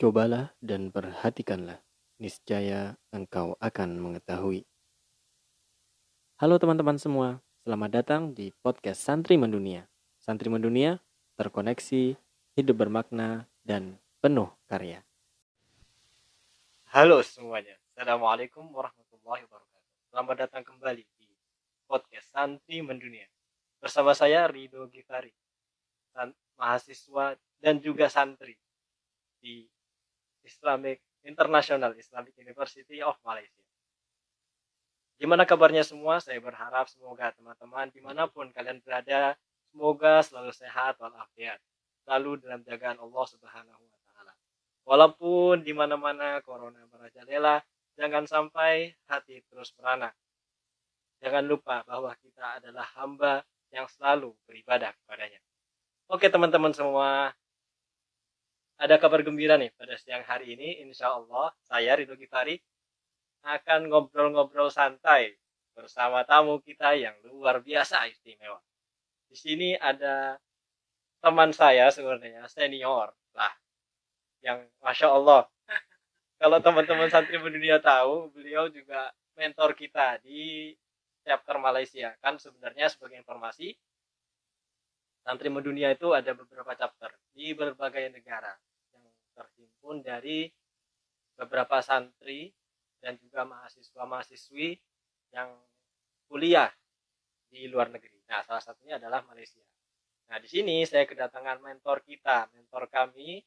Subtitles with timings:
[0.00, 1.84] Cobalah dan perhatikanlah,
[2.16, 4.64] niscaya engkau akan mengetahui.
[6.40, 9.84] Halo teman-teman semua, selamat datang di podcast Santri Mendunia.
[10.16, 11.04] Santri Mendunia,
[11.36, 12.16] terkoneksi,
[12.56, 15.04] hidup bermakna, dan penuh karya.
[16.96, 19.92] Halo semuanya, Assalamualaikum warahmatullahi wabarakatuh.
[20.16, 21.28] Selamat datang kembali di
[21.84, 23.28] podcast Santri Mendunia.
[23.76, 25.36] Bersama saya Rido Gifari,
[26.56, 28.56] mahasiswa dan juga santri
[29.44, 29.68] di
[30.44, 33.64] Islamic International Islamic University of Malaysia.
[35.20, 36.16] Gimana kabarnya semua?
[36.16, 39.36] Saya berharap semoga teman-teman di mana pun kalian berada,
[39.68, 41.60] semoga selalu sehat walafiat,
[42.08, 44.32] selalu dalam jagaan Allah Subhanahu Wa Taala.
[44.88, 47.60] Walaupun di mana-mana corona merajalela,
[48.00, 50.08] jangan sampai hati terus merana.
[51.20, 53.44] Jangan lupa bahwa kita adalah hamba
[53.76, 55.36] yang selalu beribadah kepadanya.
[56.08, 57.36] Oke teman-teman semua,
[58.80, 60.80] ada kabar gembira nih pada siang hari ini.
[60.80, 62.56] Insya Allah saya Ridho Gifari
[63.44, 65.36] akan ngobrol-ngobrol santai
[65.76, 68.60] bersama tamu kita yang luar biasa istimewa.
[69.28, 70.40] Di sini ada
[71.20, 73.52] teman saya sebenarnya senior lah
[74.40, 75.44] yang masya Allah
[76.40, 80.72] kalau teman-teman santri dunia tahu beliau juga mentor kita di
[81.20, 83.76] chapter Malaysia kan sebenarnya sebagai informasi
[85.20, 88.56] santri mendunia itu ada beberapa chapter di berbagai negara
[89.80, 90.44] terhimpun dari
[91.40, 92.52] beberapa santri
[93.00, 94.76] dan juga mahasiswa-mahasiswi
[95.32, 95.56] yang
[96.28, 96.68] kuliah
[97.48, 98.20] di luar negeri.
[98.28, 99.64] Nah, salah satunya adalah Malaysia.
[100.28, 103.40] Nah, di sini saya kedatangan mentor kita, mentor kami,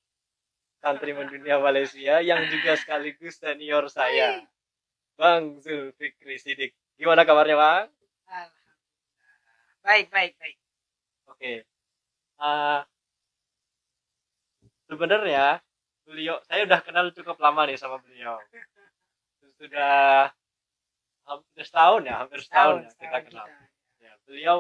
[0.82, 4.42] santri mendunia Malaysia yang juga sekaligus senior saya,
[5.14, 6.74] Bang Zulfikri Sidik.
[6.98, 7.88] Gimana kabarnya, Bang?
[9.86, 10.58] Baik, baik, baik.
[11.30, 11.54] Oke.
[12.42, 12.82] Uh,
[14.90, 15.62] sebenarnya
[16.04, 18.40] beliau saya udah kenal cukup lama nih sama beliau.
[19.58, 20.30] Sudah
[21.24, 23.46] hampir setahun ya hampir setahun, setahun ya kita kenal.
[23.48, 24.04] kita.
[24.04, 24.58] ya beliau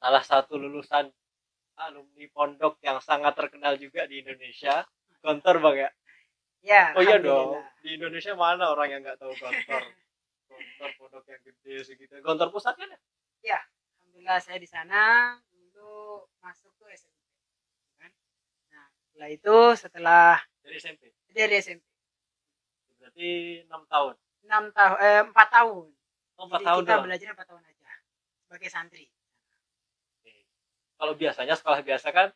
[0.00, 1.12] salah satu lulusan
[1.76, 4.84] alumni pondok yang sangat terkenal juga di Indonesia.
[5.20, 5.90] Gontor bang ya?
[6.64, 9.82] Ya oh iya dong di Indonesia mana orang yang nggak tahu Gontor
[10.48, 12.12] Gontor pondok yang gede segitu.
[12.24, 12.98] Gontor pusat kan ya?
[13.44, 13.60] Ya
[14.00, 15.36] alhamdulillah saya di sana.
[15.52, 17.13] Dulu masuk tuh SMP
[19.14, 20.34] setelah itu setelah
[20.66, 21.86] dari SMP dari SMP
[22.98, 23.30] berarti
[23.70, 24.14] enam tahun?
[24.42, 25.86] Enam tahun eh, empat tahun.
[26.34, 27.90] Oh, empat tahun kita belajar empat tahun aja
[28.42, 29.06] sebagai santri.
[30.18, 30.34] Oke.
[30.98, 32.34] kalau biasanya sekolah biasa kan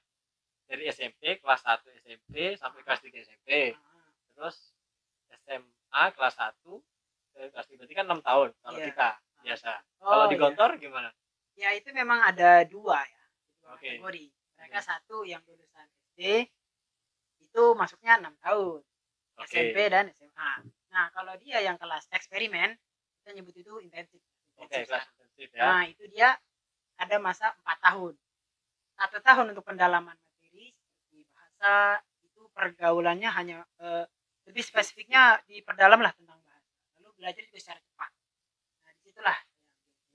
[0.71, 4.07] dari SMP kelas 1 SMP sampai kelas 3 SMP ah.
[4.39, 4.71] terus
[5.35, 6.63] SMA kelas 1
[7.51, 8.87] kelas 3 berarti kan enam tahun kalau yeah.
[8.87, 9.09] kita
[9.43, 9.73] biasa.
[9.99, 10.83] Oh, kalau di Gontor iya.
[10.87, 11.11] gimana?
[11.59, 13.23] Ya itu memang ada dua ya
[13.67, 13.99] dua okay.
[13.99, 14.25] kategori.
[14.59, 16.47] Mereka satu yang lulusan SD
[17.49, 18.81] itu masuknya enam tahun
[19.41, 19.73] okay.
[19.73, 20.53] SMP dan SMA
[20.89, 22.77] nah kalau dia yang kelas eksperimen
[23.29, 24.25] kita nyebut itu intensif.
[24.57, 25.05] Okay, ya.
[25.61, 26.33] nah itu dia
[26.97, 28.15] ada masa empat tahun.
[28.97, 34.09] Satu tahun untuk pendalaman materi seperti bahasa itu pergaulannya hanya eh,
[34.49, 36.73] lebih spesifiknya diperdalam lah tentang bahasa.
[36.97, 38.11] Lalu belajar itu secara cepat.
[38.81, 39.39] Nah di situlah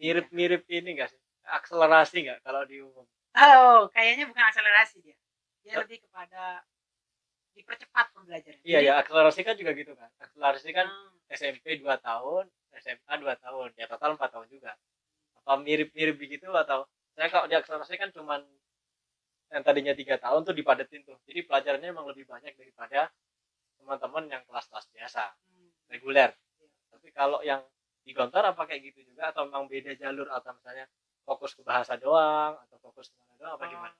[0.02, 1.22] mirip-mirip ini enggak sih?
[1.54, 3.06] Akselerasi enggak kalau di umum?
[3.38, 5.18] Oh kayaknya bukan akselerasi dia.
[5.62, 6.66] Dia lebih kepada
[7.54, 8.60] dipercepat pembelajaran.
[8.66, 10.10] Iya ya, akselerasi kan juga gitu kan.
[10.20, 11.34] Akselerasi kan hmm.
[11.34, 12.46] SMP 2 tahun,
[12.82, 14.72] SMA 2 tahun, ya total 4 tahun juga.
[15.44, 18.42] Apa mirip-mirip begitu atau saya kalau di akselerasi kan cuman
[19.54, 21.18] yang tadinya tiga tahun tuh dipadetin tuh.
[21.30, 23.14] Jadi pelajarannya emang lebih banyak daripada
[23.78, 25.70] teman-teman yang kelas-kelas biasa, hmm.
[25.94, 26.34] reguler.
[26.34, 26.70] Ya.
[26.90, 27.62] Tapi kalau yang
[28.04, 30.90] di Gontor apa kayak gitu juga atau memang beda jalur atau misalnya
[31.24, 33.70] fokus ke bahasa doang atau fokus ke mana doang apa oh.
[33.70, 33.96] gimana?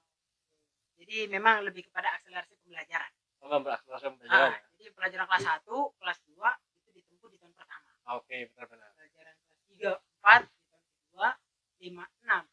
[0.94, 3.12] Jadi memang lebih kepada akselerasi pembelajaran
[3.44, 4.16] Oh, pembelajaran.
[4.24, 5.68] Nah, jadi pelajaran kelas 1,
[6.00, 6.32] kelas 2
[6.80, 7.90] itu ditempuh di tahun pertama.
[8.16, 8.88] Oke, okay, benar-benar.
[8.96, 11.28] Pelajaran kelas 3, 4 di tahun kedua,
[11.84, 12.48] 5, 6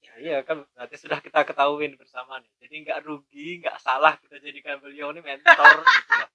[0.00, 2.50] Ya, iya kan berarti sudah kita ketahuin bersama nih.
[2.58, 6.30] Jadi nggak rugi, nggak salah kita jadikan beliau ini mentor gitu lah.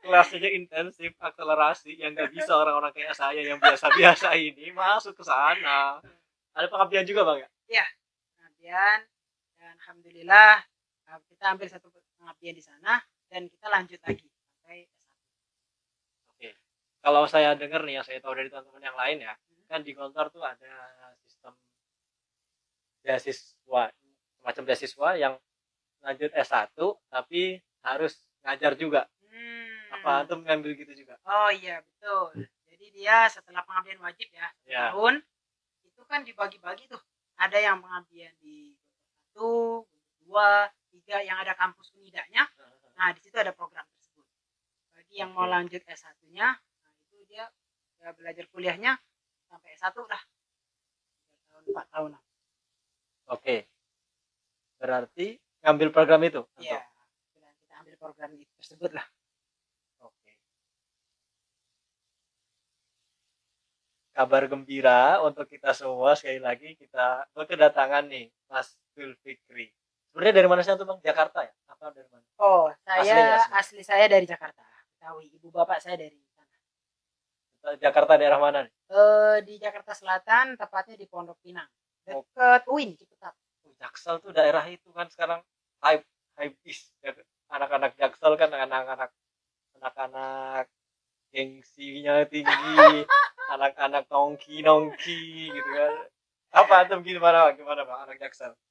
[0.00, 6.00] Kelasnya intensif, akselerasi yang nggak bisa orang-orang kayak saya yang biasa-biasa ini masuk ke sana.
[6.56, 7.48] Ada pengabdian juga bang ya?
[7.68, 7.86] Iya,
[8.32, 8.98] pengabdian
[9.60, 10.64] dan alhamdulillah
[11.26, 11.88] kita ambil satu
[12.20, 15.16] pengabdian di sana dan kita lanjut lagi sampai S1.
[16.36, 16.50] Oke.
[17.00, 19.64] Kalau saya dengar nih yang saya tahu dari teman-teman yang lain ya, hmm.
[19.66, 20.74] kan di kantor tuh ada
[21.26, 21.56] sistem
[23.00, 23.82] beasiswa,
[24.38, 25.34] semacam beasiswa yang
[26.04, 26.76] lanjut S1
[27.08, 29.08] tapi harus ngajar juga.
[29.26, 29.96] Hmm.
[30.00, 31.16] Apa antum ngambil gitu juga?
[31.24, 32.46] Oh iya, betul.
[32.68, 34.92] Jadi dia setelah pengabdian wajib ya, ya.
[34.92, 35.24] tahun
[35.84, 37.00] itu kan dibagi-bagi tuh.
[37.40, 38.76] Ada yang pengabdian di
[39.32, 39.84] satu,
[40.28, 42.44] dua, tiga yang ada kampus unidanya
[43.00, 44.28] Nah, di situ ada program tersebut.
[44.92, 47.48] Bagi yang mau lanjut S1-nya, nah itu dia
[47.96, 48.92] ya belajar kuliahnya
[49.48, 50.20] sampai S1 lah.
[51.24, 52.10] Tiga tahun, 4 tahun.
[52.12, 52.22] lah.
[53.32, 53.56] Oke.
[54.76, 56.44] Berarti ngambil program itu?
[56.60, 56.84] Iya.
[57.32, 59.06] Kita ambil program itu tersebut lah.
[60.04, 60.32] Oke.
[64.12, 69.72] Kabar gembira untuk kita semua sekali lagi kita berkedatangan nih Mas Zulfikri.
[70.10, 70.98] Sebenarnya dari mana sih tuh Bang?
[71.06, 71.52] Jakarta ya?
[71.70, 72.26] Apa dari mana?
[72.42, 73.54] Oh, Asli, saya asli.
[73.54, 74.58] asli, saya dari Jakarta.
[74.98, 75.30] Betawi.
[75.38, 76.56] Ibu bapak saya dari sana.
[77.78, 78.72] Jakarta daerah mana nih?
[78.90, 81.70] Eh di Jakarta Selatan, tepatnya di Pondok Pinang.
[82.10, 82.26] Oh.
[82.26, 83.38] Dekat UIN, Ciputat.
[83.62, 85.46] Oh, Jaksel tuh daerah itu kan sekarang
[85.78, 86.02] hype
[86.42, 86.90] hype is
[87.52, 89.14] anak-anak Jaksel kan anak-anak
[89.78, 90.66] anak-anak
[91.30, 93.06] gengsinya tinggi
[93.54, 95.94] anak-anak nongki nongki gitu kan
[96.50, 98.69] apa tuh gimana gimana bang anak Jaksel Oh,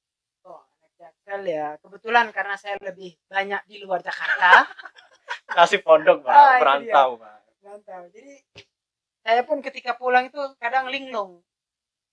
[1.30, 1.78] Jaksel ya.
[1.78, 4.66] Kebetulan karena saya lebih banyak di luar Jakarta.
[5.56, 8.02] nasib pondok bang Ah, perantau bang Mantap.
[8.10, 8.34] Jadi
[9.22, 11.38] saya pun ketika pulang itu kadang linglung.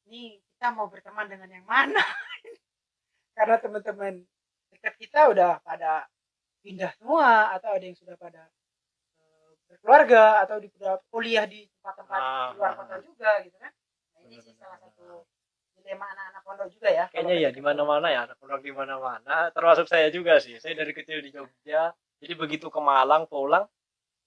[0.05, 1.97] Nih kita mau berteman dengan yang mana?
[3.37, 4.21] Karena teman-teman
[4.69, 6.05] dekat kita udah pada
[6.61, 8.45] pindah semua atau ada yang sudah pada
[9.17, 10.69] eh, berkeluarga atau di
[11.09, 13.01] kuliah di tempat-tempat Ah, luar ah, kota ah.
[13.01, 13.73] juga gitu kan.
[14.13, 15.25] Nah, ini sih salah satu
[15.87, 17.05] dilema anak-anak pondok juga ya.
[17.07, 20.91] kayaknya ya di mana-mana ya anak pondok di mana-mana termasuk saya juga sih saya dari
[20.91, 23.63] kecil di Jogja jadi begitu ke Malang pulang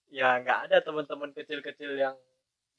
[0.09, 2.17] ya nggak ada teman-teman kecil-kecil yang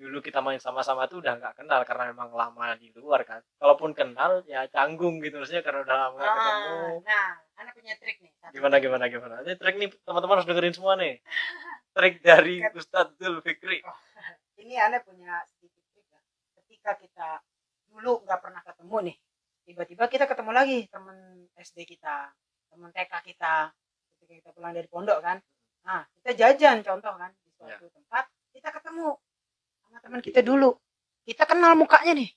[0.02, 3.94] dulu kita main sama-sama tuh udah nggak kenal karena memang lama di luar kan kalaupun
[3.94, 7.30] kenal ya canggung gitu maksudnya karena udah lama nggak ketemu Ah, nah,
[7.62, 8.34] anak punya trik nih.
[8.42, 8.84] satu gimana trik.
[8.90, 11.22] gimana gimana ini trik nih teman-teman harus dengerin semua nih
[11.96, 13.86] trik dari Ustadz Zulfikri
[14.66, 16.20] ini aneh punya sedikit trik ya.
[16.58, 17.30] Ketika kita
[17.92, 19.16] dulu nggak pernah ketemu nih,
[19.68, 21.18] tiba-tiba kita ketemu lagi temen
[21.60, 22.32] SD kita,
[22.72, 23.70] temen TK kita,
[24.16, 25.38] ketika kita pulang dari pondok kan.
[25.84, 29.20] Nah, kita jajan contoh kan di suatu tempat, kita ketemu
[29.84, 30.72] sama teman kita dulu.
[31.22, 32.30] Kita kenal mukanya nih.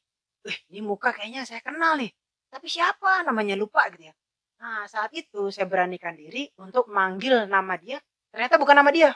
[0.45, 2.13] Wih, ini muka kayaknya saya kenal nih.
[2.53, 4.15] Tapi siapa namanya lupa gitu ya.
[4.61, 7.97] Nah, saat itu saya beranikan diri untuk manggil nama dia.
[8.29, 9.15] Ternyata bukan nama dia.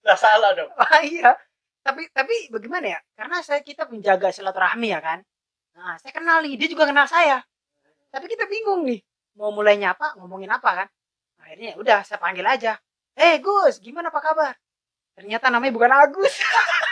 [0.00, 1.36] nggak salah dong Ah iya.
[1.90, 2.98] Tapi tapi bagaimana ya?
[3.18, 5.18] Karena saya kita menjaga silaturahmi ya kan.
[5.74, 7.42] Nah, saya kenal nih, dia juga kenal saya.
[8.14, 9.02] Tapi kita bingung nih,
[9.34, 10.88] mau mulai nyapa, ngomongin apa kan?
[11.42, 12.78] Akhirnya ya udah saya panggil aja.
[13.18, 14.54] Eh Gus, gimana apa kabar?
[15.18, 16.30] Ternyata namanya bukan Agus.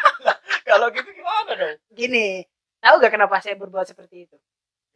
[0.68, 2.42] kalau gitu gimana dong Gini,
[2.82, 4.36] tahu gak kenapa saya berbuat seperti itu?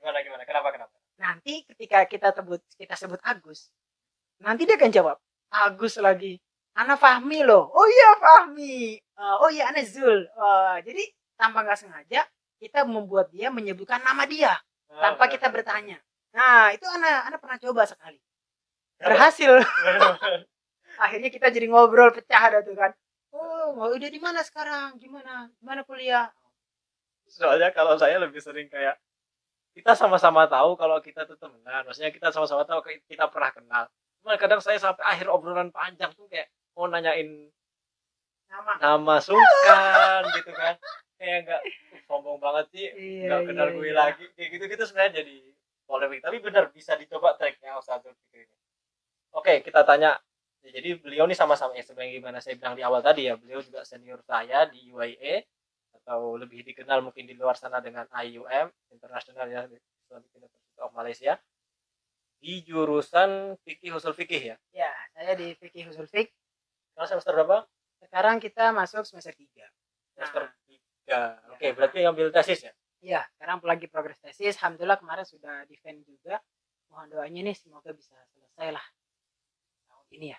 [0.02, 3.70] gimana gimana kenapa kenapa Nanti ketika kita sebut kita sebut Agus,
[4.42, 5.16] nanti dia akan jawab
[5.54, 6.42] Agus lagi.
[6.72, 7.68] Ana Fahmi loh.
[7.72, 8.96] Oh iya Fahmi.
[8.96, 10.24] Eh, oh iya Ana Zul.
[10.24, 11.02] Eh, jadi
[11.36, 12.24] tanpa nggak sengaja
[12.62, 14.54] kita membuat dia menyebutkan nama dia
[14.88, 15.98] tanpa kita bertanya.
[16.32, 18.20] Nah itu Ana Ana pernah coba sekali.
[19.02, 19.58] Berhasil.
[21.04, 22.92] Akhirnya kita jadi ngobrol pecah ada tuh kan.
[23.32, 25.00] Oh, udah di mana sekarang?
[25.00, 25.48] Gimana?
[25.56, 26.28] Gimana kuliah?
[27.32, 29.00] soalnya kalau saya lebih sering kayak
[29.72, 33.84] kita sama-sama tahu kalau kita tuh temenan maksudnya kita sama-sama tahu kita pernah kenal
[34.20, 37.50] cuma kadang saya sampai akhir obrolan panjang tuh kayak mau nanyain
[38.46, 38.72] Nama.
[38.84, 40.76] nama sungkan gitu kan
[41.16, 43.94] kayak nggak "Uh, sombong banget sih Iya, nggak kenal iya, gue iya.
[43.96, 45.36] lagi kayak gitu gitu sebenarnya jadi
[45.88, 48.56] polemik tapi benar bisa dicoba treknya Ustaz Zulfikri ini
[49.32, 50.20] oke kita tanya
[50.62, 53.58] Ya, jadi beliau nih sama-sama ya sebenarnya gimana saya bilang di awal tadi ya beliau
[53.58, 55.42] juga senior saya di UIA
[55.98, 61.34] atau lebih dikenal mungkin di luar sana dengan IUM International ya Islamic University of Malaysia
[62.38, 66.30] di jurusan fikih usul fikih ya Ya, saya di Fikih Husul Fik.
[66.92, 67.58] Sekarang semester berapa
[68.02, 69.64] Sekarang kita masuk semester 3.
[70.12, 70.54] semester Nah.
[70.68, 71.20] tiga
[71.50, 72.72] oke berarti ngambil tesis ya
[73.02, 74.54] Iya, sekarang lagi progres tesis.
[74.62, 76.38] Alhamdulillah kemarin sudah defend juga.
[76.86, 78.86] Mohon doanya nih semoga bisa selesai lah
[79.90, 80.38] tahun ini ya.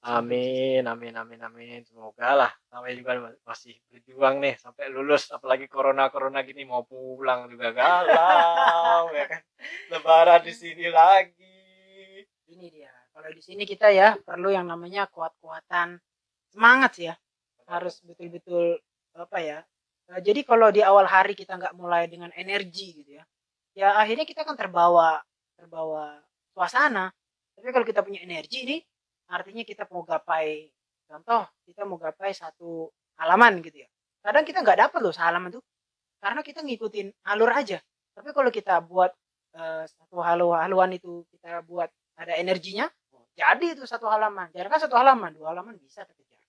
[0.00, 1.80] Amin, amin, amin, amin.
[1.86, 2.52] Semoga lah.
[2.66, 5.30] Sampai juga masih berjuang nih sampai lulus.
[5.30, 9.42] Apalagi corona corona gini mau pulang juga galau, ya kan.
[9.94, 12.26] Lebaran di sini lagi.
[12.50, 12.90] Ini dia.
[13.20, 16.00] Kalau di sini kita ya perlu yang namanya kuat-kuatan
[16.48, 17.14] semangat ya.
[17.68, 18.80] Harus betul-betul
[19.12, 19.58] apa ya?
[20.08, 23.24] eh, Jadi kalau di awal hari kita nggak mulai dengan energi gitu ya,
[23.76, 25.20] ya akhirnya kita kan terbawa
[25.52, 26.16] terbawa
[26.56, 27.12] suasana.
[27.52, 28.80] Tapi kalau kita punya energi nih,
[29.28, 30.72] artinya kita mau gapai
[31.04, 32.88] contoh kita mau gapai satu
[33.20, 33.88] halaman gitu ya.
[34.24, 35.64] Kadang kita nggak dapat loh sehalaman tuh,
[36.24, 37.84] karena kita ngikutin alur aja.
[38.16, 39.12] Tapi kalau kita buat
[39.60, 42.88] eh, satu halu haluan itu kita buat ada energinya,
[43.40, 44.52] jadi itu satu halaman.
[44.52, 46.44] Jangan kan satu halaman, dua halaman bisa terkejar.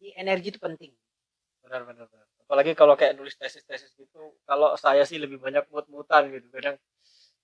[0.00, 0.92] Jadi energi itu penting.
[1.60, 2.26] Benar, benar, benar.
[2.48, 6.48] Apalagi kalau kayak nulis tesis-tesis gitu, kalau saya sih lebih banyak mut-mutan gitu.
[6.48, 6.80] Kadang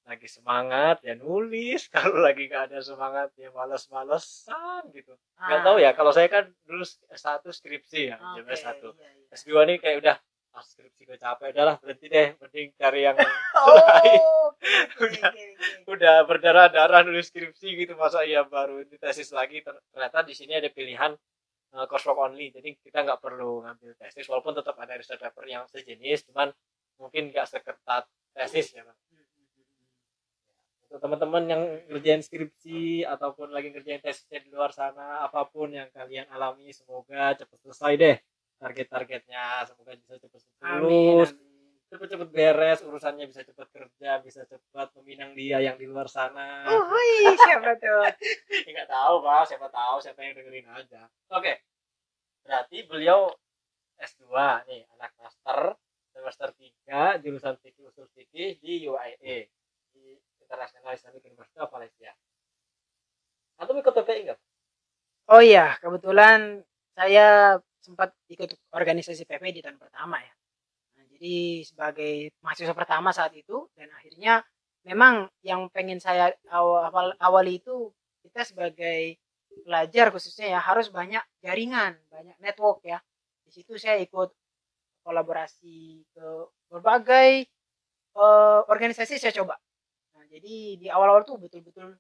[0.07, 5.91] lagi semangat ya nulis kalau lagi gak ada semangat ya males-malesan gitu nggak tahu ya
[5.99, 9.35] kalau saya kan dulu S1 skripsi ya Ah, oke, S1 iya, iya.
[9.35, 10.17] S2 nih kayak udah
[10.57, 13.17] ah, skripsi gue capek udah lah berhenti deh mending cari yang
[13.57, 14.15] Oh, oke,
[15.05, 15.29] Udah.
[15.29, 15.45] oke.
[15.85, 20.57] udah berdarah-darah nulis skripsi gitu masa iya baru di tesis lagi Ter- ternyata di sini
[20.57, 21.13] ada pilihan
[21.77, 25.65] uh, coursework only jadi kita nggak perlu ngambil tesis walaupun tetap ada research paper yang
[25.69, 26.49] sejenis cuman
[26.97, 28.97] mungkin nggak seketat tesis ya Bang.
[30.87, 35.91] untuk teman-teman yang ngerjain skripsi ataupun lagi ngerjain tesisnya di luar sana apa pun yang
[35.91, 38.17] kalian alami semoga cepat selesai deh
[38.61, 39.65] target-targetnya.
[39.69, 40.41] Semoga bisa cepat
[40.81, 41.55] lulus amin.
[41.87, 46.67] cepet-cepet beres urusannya bisa cepat kerja bisa cepat meminang dia yang di luar sana.
[46.67, 48.11] Oh, wih, siapa tuh?
[48.73, 51.07] Nggak tahu pak siapa tahu siapa yang dengerin aja.
[51.31, 51.63] Oke.
[52.43, 53.31] Berarti beliau
[54.03, 54.27] S2
[54.67, 55.79] nih anak master
[56.11, 56.49] semester
[56.89, 59.47] 3 jurusan fikih usul fikih di UIA
[59.93, 60.05] di
[60.43, 62.13] International Islamic University of Malaysia.
[63.57, 64.41] Atau ikut PPI nggak?
[65.27, 66.63] Oh iya, kebetulan
[66.95, 70.35] saya sempat ikut organisasi PP di tahun pertama ya.
[70.99, 74.43] Nah, jadi sebagai mahasiswa pertama saat itu dan akhirnya
[74.83, 77.95] memang yang pengen saya awal, awal awali itu
[78.27, 79.23] kita sebagai
[79.63, 82.99] pelajar khususnya ya harus banyak jaringan, banyak network ya.
[83.47, 84.35] Di situ saya ikut
[85.07, 86.27] kolaborasi ke
[86.67, 87.47] berbagai
[88.19, 89.55] eh, organisasi saya coba.
[90.19, 91.95] Nah, jadi di awal-awal tuh betul-betul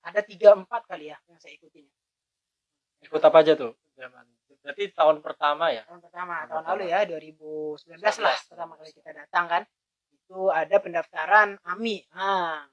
[0.00, 1.84] ada tiga empat kali ya yang saya ikutin.
[2.98, 4.26] ikut apa aja tuh zaman
[4.62, 5.82] berarti tahun pertama ya?
[5.86, 8.50] Tahun pertama Tahun tahun lalu ya 2019 lah 19.
[8.52, 9.62] pertama kali kita datang kan.
[10.12, 12.66] Itu ada pendaftaran AMI ah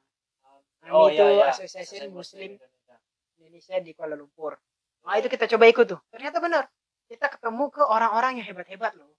[0.86, 1.46] AMI Oh, itu iya, iya.
[1.50, 2.96] Association Muslim Indonesia.
[3.42, 4.54] Indonesia di Kuala Lumpur.
[5.06, 6.00] Nah itu kita coba ikut tuh.
[6.14, 6.64] Ternyata benar.
[7.06, 9.10] Kita ketemu ke orang-orang yang hebat-hebat loh.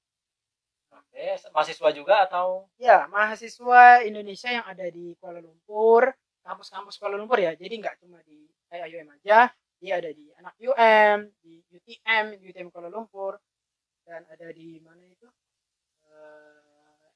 [0.90, 2.68] Oke mahasiswa juga atau?
[2.76, 6.12] Ya mahasiswa Indonesia yang ada di Kuala Lumpur
[6.46, 7.54] kampus-kampus Kuala Lumpur ya.
[7.54, 11.18] Jadi nggak cuma di IUM aja dia ada di anak UM
[11.87, 13.38] di UTM UTM Kuala Lumpur
[14.02, 15.26] dan ada di mana itu
[16.11, 16.66] eh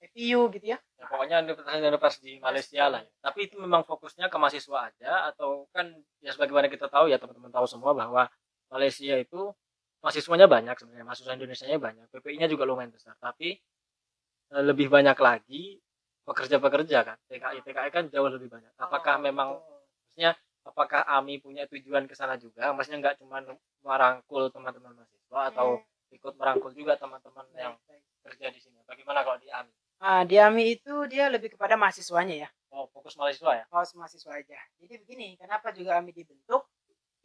[0.00, 3.12] EPU gitu ya Ya, pokoknya universitas di Malaysia lah ya.
[3.24, 7.48] Tapi itu memang fokusnya ke mahasiswa aja atau kan ya sebagaimana kita tahu ya teman-teman
[7.52, 8.28] tahu semua bahwa
[8.72, 9.52] Malaysia itu
[10.04, 13.16] mahasiswanya banyak sebenarnya, mahasiswa Indonesia-nya banyak, PPI-nya juga lumayan besar.
[13.20, 13.56] Tapi
[14.52, 15.80] eh, lebih banyak lagi
[16.28, 17.16] pekerja-pekerja kan.
[17.28, 18.72] TKI TKI kan jauh lebih banyak.
[18.78, 20.36] Apakah Oh, memang maksudnya
[20.68, 22.70] apakah AMI punya tujuan ke sana juga?
[22.76, 23.38] Maksudnya nggak cuma
[23.86, 25.82] merangkul teman-teman mahasiswa atau Hmm,
[26.16, 28.78] ikut merangkul juga teman-teman yang baik, kerja di sini.
[28.88, 29.74] Bagaimana kalau di AMI?
[30.00, 33.64] Ah, di AMI itu dia lebih kepada mahasiswanya ya Oh, fokus mahasiswa ya?
[33.70, 36.62] kaos mahasiswa aja jadi begini kenapa juga AMI dibentuk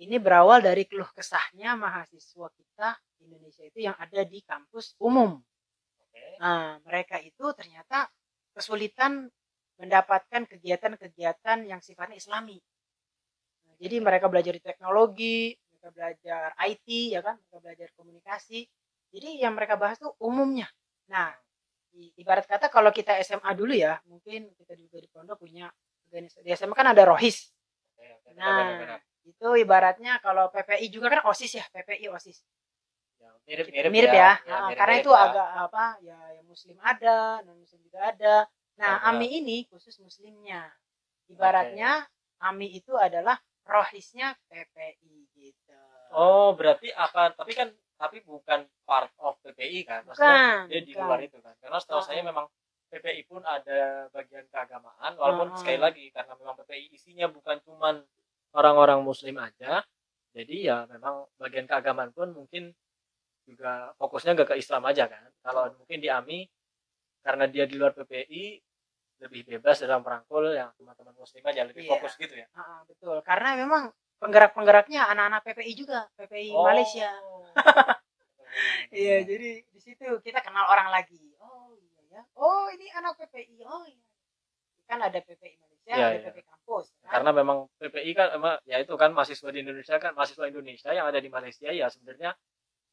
[0.04, 2.89] ini berawal dari keluh kesahnya mahasiswa kita
[3.24, 5.32] Indonesia itu yang ada di kampus umum
[6.01, 6.24] Oke.
[6.39, 8.08] Nah, mereka itu ternyata
[8.56, 9.27] kesulitan
[9.80, 12.60] mendapatkan kegiatan-kegiatan yang sifatnya islami.
[13.79, 18.65] Jadi mereka belajar di teknologi, mereka belajar IT, ya kan, mereka belajar komunikasi.
[19.12, 20.67] Jadi yang mereka bahas tuh umumnya.
[21.08, 21.32] Nah,
[22.20, 25.72] ibarat kata kalau kita SMA dulu ya, mungkin kita juga di pondok punya
[26.10, 26.44] organisasi.
[26.44, 27.51] Di SMA kan ada rohis.
[28.36, 32.44] Nah, itu ibaratnya kalau PPI juga kan OSIS ya, PPI OSIS.
[33.15, 34.15] Ya, mirip-mirip mirip ya.
[34.15, 35.24] ya, Ya, Nah, mirip-mirip karena itu ya.
[35.24, 37.17] agak apa ya yang muslim ada
[37.48, 38.36] non muslim juga ada
[38.75, 40.67] nah Ya, ami ini khusus muslimnya
[41.32, 42.03] ibaratnya
[42.44, 45.74] ami itu adalah rohisnya PPI gitu
[46.14, 50.04] Oh, berarti akan tapi kan tapi bukan part of PPI kan?
[50.06, 51.56] Maksudnya bukan dia di luar itu kan.
[51.60, 52.06] Karena setahu Ah.
[52.06, 52.46] saya memang
[52.92, 55.58] PPI pun ada bagian keagamaan walaupun Ah.
[55.60, 58.06] sekali lagi karena memang PPI isinya bukan cuman
[58.54, 59.84] orang-orang muslim aja.
[60.36, 62.72] Jadi ya memang bagian keagamaan pun mungkin
[63.48, 65.32] juga fokusnya gak ke Islam aja kan.
[65.42, 66.48] Kalau mungkin di AMI
[67.24, 68.60] karena dia di luar PPI
[69.20, 71.92] lebih bebas dalam merangkul yang teman-teman muslim aja lebih Iya.
[71.96, 72.48] fokus gitu ya.
[72.54, 76.64] Ah, betul karena memang penggerak-penggeraknya anak-anak PPI juga PPI Oh.
[76.64, 77.10] Malaysia
[78.94, 83.60] iya jadi di situ kita kenal orang lagi oh iya ya oh ini anak PPI
[83.62, 84.04] oh iya
[84.86, 86.24] kan ada PPI Malaysia Iya, ada iya.
[86.26, 87.10] PPI kampus kan?
[87.12, 91.06] karena memang PPI kan emang ya itu kan mahasiswa di Indonesia kan mahasiswa Indonesia yang
[91.06, 92.32] ada di Malaysia ya sebenarnya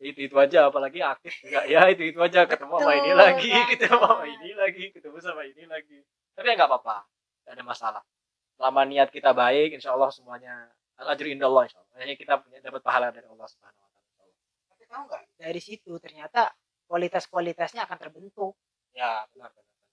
[0.02, 1.62] itu itu aja apalagi aktif juga.
[1.70, 2.44] Ya itu itu aja.
[2.44, 3.68] Ketemu sama ini lagi banget.
[3.78, 5.98] ketemu sama ini lagi ketemu sama ini lagi.
[6.34, 6.96] Tapi ya nggak apa-apa
[7.46, 8.02] nggak ada masalah.
[8.58, 10.68] Selama niat kita baik insya Allah semuanya
[10.98, 11.90] al ajri indah Allah insya Allah.
[11.94, 14.10] Makanya kita punya dapat pahala dari Allah subhanahu wa taala
[14.74, 15.22] tapi tahu nggak?
[15.38, 16.50] Dari situ ternyata
[16.90, 18.52] kualitas-kualitasnya akan terbentuk.
[18.92, 19.88] Ya benar benar, benar.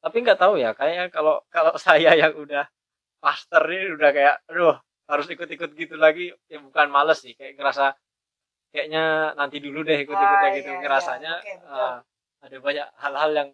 [0.00, 2.68] tapi nggak tahu ya kayaknya kalau kalau saya yang udah
[3.20, 4.76] master ini udah kayak aduh
[5.10, 7.98] harus ikut-ikut gitu lagi ya bukan males sih kayak ngerasa
[8.70, 10.70] kayaknya nanti dulu deh ikut-ikutnya Ah, gitu.
[10.70, 11.96] iya, ngerasanya eh,
[12.40, 13.48] ada banyak hal-hal yang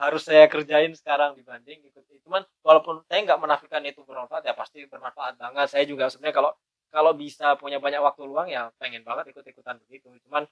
[0.00, 2.02] harus saya kerjain sekarang dibanding ikut.
[2.24, 5.66] Cuman walaupun saya nggak menafikan itu bermanfaat ya pasti bermanfaat banget.
[5.68, 6.50] Saya juga sebenarnya kalau
[6.90, 10.08] kalau bisa punya banyak waktu luang ya pengen banget ikut-ikutan begitu.
[10.26, 10.48] Cuman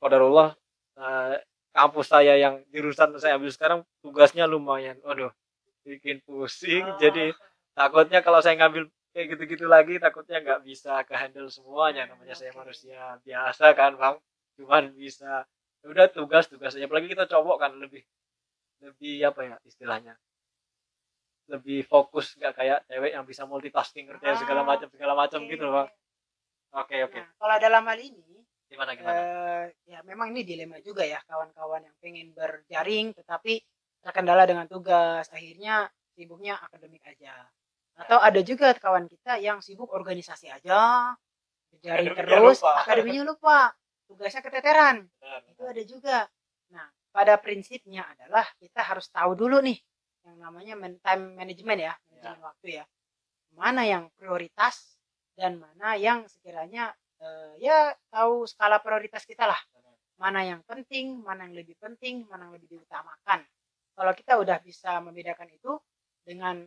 [0.00, 0.56] kodarullah
[0.96, 1.40] eh,
[1.76, 4.96] kampus saya yang jurusan saya ambil sekarang tugasnya lumayan.
[5.04, 5.30] Waduh
[5.86, 6.82] bikin pusing.
[6.82, 6.98] Oh.
[6.98, 7.30] jadi
[7.78, 12.52] takutnya kalau saya ngambil kayak gitu-gitu lagi takutnya nggak bisa ke handle semuanya namanya saya
[12.52, 12.60] Oke.
[12.60, 14.16] manusia biasa kan bang?
[14.60, 15.48] Cuman bisa
[15.80, 16.84] ya udah tugas tugas aja.
[16.84, 18.04] Apalagi kita cowok kan lebih
[18.84, 20.20] lebih apa ya istilahnya?
[21.48, 25.64] Lebih fokus nggak kayak cewek yang bisa multitasking segala Ah, macam segala macam Oke, gitu
[25.64, 25.88] loh bang.
[26.76, 26.96] Oke.
[27.00, 27.20] oke oke.
[27.24, 29.16] Nah, kalau dalam hal ini gimana gimana?
[29.16, 33.64] eh, ya memang ini dilema juga ya kawan-kawan yang pengen berjaring tetapi
[34.04, 35.24] terkendala dengan tugas.
[35.32, 37.48] Akhirnya sibuknya akademik aja
[37.96, 41.12] atau ada juga kawan kita yang sibuk organisasi aja
[41.76, 42.72] Akademiknya terus lupa.
[42.82, 43.58] akademinya lupa
[44.08, 44.96] tugasnya keteteran.
[45.20, 46.16] Benar, itu ada juga.
[46.72, 49.76] Nah pada prinsipnya adalah kita harus tahu dulu nih
[50.26, 52.84] yang namanya man- time management ya manajemen waktu ya.
[53.54, 54.96] Mana yang prioritas
[55.36, 59.60] dan mana yang sekiranya eh, ya tahu skala prioritas kita lah.
[60.16, 63.44] Mana yang penting mana yang lebih penting mana yang lebih diutamakan.
[63.96, 65.76] Kalau kita udah bisa membedakan itu
[66.24, 66.64] dengan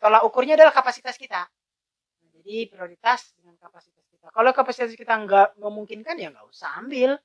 [0.00, 1.48] tolak ukurnya adalah kapasitas kita.
[1.48, 4.28] Nah, jadi prioritas dengan kapasitas kita.
[4.28, 7.16] Kalau kapasitas kita nggak memungkinkan ya nggak usah ambil.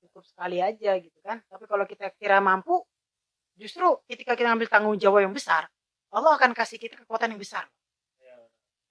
[0.00, 1.44] Cukup sekali aja gitu kan.
[1.44, 2.80] Tapi kalau kita kira mampu
[3.56, 5.68] justru ketika kita ambil tanggung jawab yang besar
[6.12, 7.66] Allah akan kasih kita kekuatan yang besar.
[8.22, 8.36] Iya,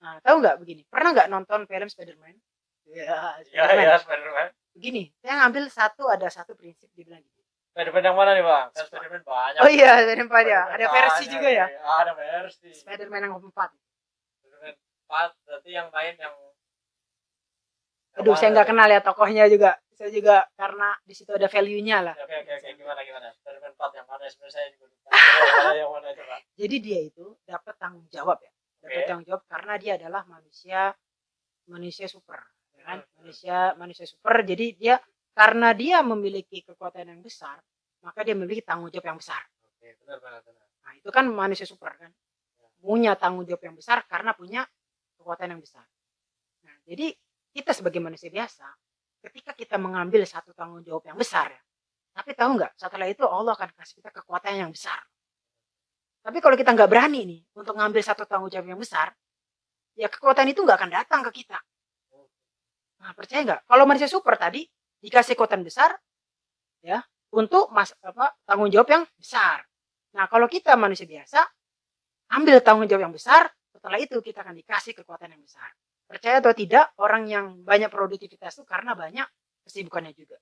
[0.03, 0.81] nah tahu nggak begini?
[0.85, 2.35] Pernah nggak nonton film Spiderman?
[2.85, 3.81] Ya ya Spiderman.
[3.81, 4.47] ya Spiderman.
[4.75, 7.34] Begini saya ngambil satu ada satu prinsip dibilang gitu
[7.75, 8.67] Spiderman yang mana nih bang?
[8.71, 9.59] Kan Spiderman banyak.
[9.59, 10.61] Oh iya Spiderman ya.
[10.63, 11.65] Spiderman ada versi banyak, juga ya?
[11.67, 12.69] Iya, ada versi.
[12.71, 13.69] Spiderman yang keempat.
[14.39, 14.73] Spiderman
[15.11, 16.35] 4 berarti yang main yang
[18.15, 19.75] aduh yang saya nggak kenal ya tokohnya juga.
[19.91, 22.15] Saya juga karena di situ ada value-nya lah.
[22.15, 22.67] Oke oke oke.
[22.79, 23.27] Gimana gimana?
[23.35, 24.23] Spiderman 4 yang mana?
[24.31, 25.09] Sebenarnya saya juga lupa.
[25.35, 28.51] Yang mana yang mana coba jadi dia itu dapat tanggung jawab ya.
[28.79, 29.07] Dapat Oke.
[29.11, 30.95] tanggung jawab karena dia adalah manusia
[31.67, 32.39] manusia super
[32.79, 32.99] ya kan?
[33.03, 33.11] Hmm.
[33.19, 34.47] manusia manusia super.
[34.47, 34.95] Jadi dia
[35.35, 37.59] karena dia memiliki kekuatan yang besar
[37.99, 39.41] maka dia memiliki tanggung jawab yang besar.
[39.65, 40.65] Oke benar benar benar.
[40.85, 42.13] Nah itu kan manusia super kan?
[42.77, 44.61] Punya tanggung jawab yang besar karena punya
[45.17, 45.83] kekuatan yang besar.
[46.63, 47.11] Nah jadi
[47.51, 48.67] kita sebagai manusia biasa
[49.25, 51.61] ketika kita mengambil satu tanggung jawab yang besar ya
[52.15, 55.03] tapi tahu nggak setelah itu Allah akan kasih kita kekuatan yang besar.
[56.23, 59.11] Tapi kalau kita nggak berani nih untuk ngambil satu tanggung jawab yang besar
[59.99, 61.59] ya kekuatan itu nggak akan datang ke kita.
[63.03, 63.61] Nah percaya nggak?
[63.67, 64.63] Kalau manusia super tadi
[65.05, 65.93] dikasih kekuatan besar
[66.81, 69.61] ya untuk mas apa tanggung jawab yang besar.
[70.17, 71.45] Nah kalau kita manusia biasa
[72.33, 75.69] ambil tanggung jawab yang besar setelah itu kita akan dikasih kekuatan yang besar.
[76.09, 79.25] Percaya atau tidak orang yang banyak produktivitas itu karena banyak
[79.65, 80.41] kesibukannya juga.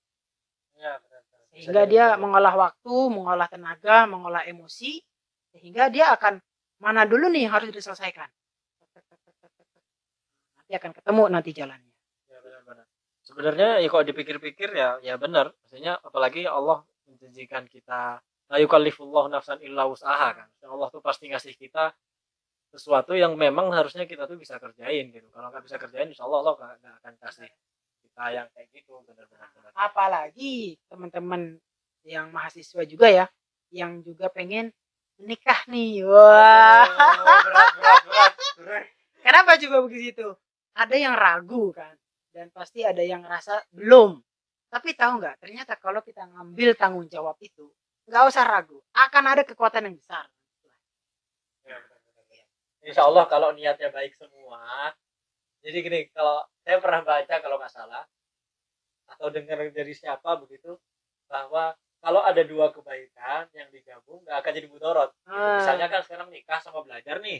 [0.80, 1.40] Ya benar benar.
[1.52, 5.04] Bisa sehingga dia mengolah waktu mengolah tenaga mengolah emosi
[5.52, 6.40] sehingga dia akan
[6.80, 8.28] mana dulu nih harus diselesaikan?
[10.60, 11.93] Nanti akan ketemu nanti jalannya.
[11.93, 11.93] ya
[13.24, 15.56] sebenarnya ya kalau dipikir-pikir ya ya benar.
[15.64, 18.20] Maksudnya apalagi Allah menjanjikan kita
[18.52, 20.48] la yukallifullahu nafsan illa usaha kan.
[20.68, 21.96] Allah tuh pasti ngasih kita
[22.70, 25.28] sesuatu yang memang harusnya kita tuh bisa kerjain gitu.
[25.32, 27.50] Kalau nggak bisa kerjain insya Allah Allah nggak akan kasih
[28.04, 29.72] kita yang kayak gitu benar-benar benar.
[29.74, 31.58] apalagi teman-teman
[32.06, 33.26] yang mahasiswa juga ya
[33.74, 34.70] yang juga pengen
[35.18, 36.06] menikah nih.
[36.06, 36.86] Wah.
[36.86, 38.34] Aduh, berat berat berat.
[38.60, 38.86] Berat.
[39.26, 40.28] kenapa juga begitu?
[40.78, 41.94] Ada yang ragu kan
[42.34, 44.20] dan pasti ada yang rasa belum
[44.74, 47.70] tapi tahu nggak ternyata kalau kita ngambil tanggung jawab itu
[48.10, 50.26] nggak usah ragu akan ada kekuatan yang besar
[51.64, 52.46] Ya, benar, benar, benar.
[52.84, 54.92] Insya Allah kalau niatnya baik semua.
[55.64, 58.04] Jadi gini, kalau saya pernah baca kalau nggak salah
[59.08, 60.76] atau dengar dari siapa begitu
[61.32, 61.72] bahwa
[62.04, 65.16] kalau ada dua kebaikan yang digabung nggak akan jadi mudorot.
[65.16, 65.32] Gitu.
[65.32, 65.64] Ah.
[65.64, 67.40] Misalnya kan sekarang nikah sama belajar nih,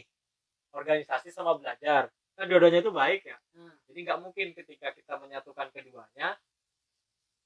[0.72, 3.38] organisasi sama belajar, kan dua-duanya itu baik ya.
[3.54, 3.74] Hmm.
[3.86, 6.34] Jadi nggak mungkin ketika kita menyatukan keduanya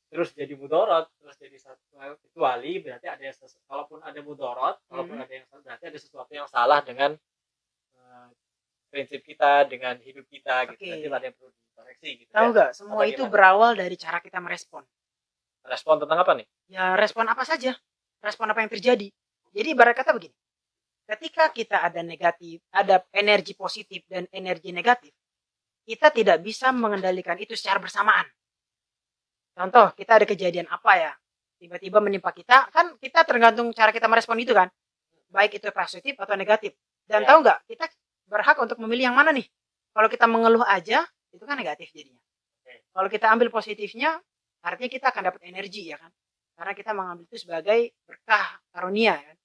[0.09, 1.85] terus jadi mudorot terus jadi satu
[2.25, 3.37] kecuali berarti ada yang
[3.69, 5.25] kalaupun ada mudorot kalaupun Mhm.
[5.29, 7.13] ada yang berarti ada sesuatu yang salah dengan
[7.93, 8.29] eh,
[8.89, 10.89] prinsip kita dengan hidup kita gitu Oke.
[10.89, 12.53] berarti ada yang perlu dikoreksi gitu tahu ya.
[12.57, 13.33] nggak semua Apa itu gimana?
[13.37, 14.81] berawal dari cara kita merespon
[15.69, 17.77] respon tentang apa nih ya respon apa saja
[18.25, 19.13] respon apa yang terjadi
[19.53, 20.33] jadi ibarat kata begini
[21.09, 25.13] ketika kita ada negatif ada energi positif dan energi negatif
[25.89, 28.29] kita tidak bisa mengendalikan itu secara bersamaan.
[29.57, 31.13] Contoh kita ada kejadian apa ya?
[31.57, 34.69] Tiba-tiba menimpa kita kan kita tergantung cara kita merespon itu kan?
[35.33, 36.77] Baik itu positif atau negatif.
[37.09, 37.33] Dan Ya.
[37.33, 37.85] tahu nggak kita
[38.29, 39.49] berhak untuk memilih yang mana nih?
[39.97, 42.21] Kalau kita mengeluh aja itu kan negatif jadinya.
[42.61, 42.85] Oke.
[42.93, 44.21] kalau kita ambil positifnya
[44.61, 46.13] artinya kita akan dapat energi ya kan?
[46.53, 49.37] Karena kita mengambil itu sebagai berkah karunia kan.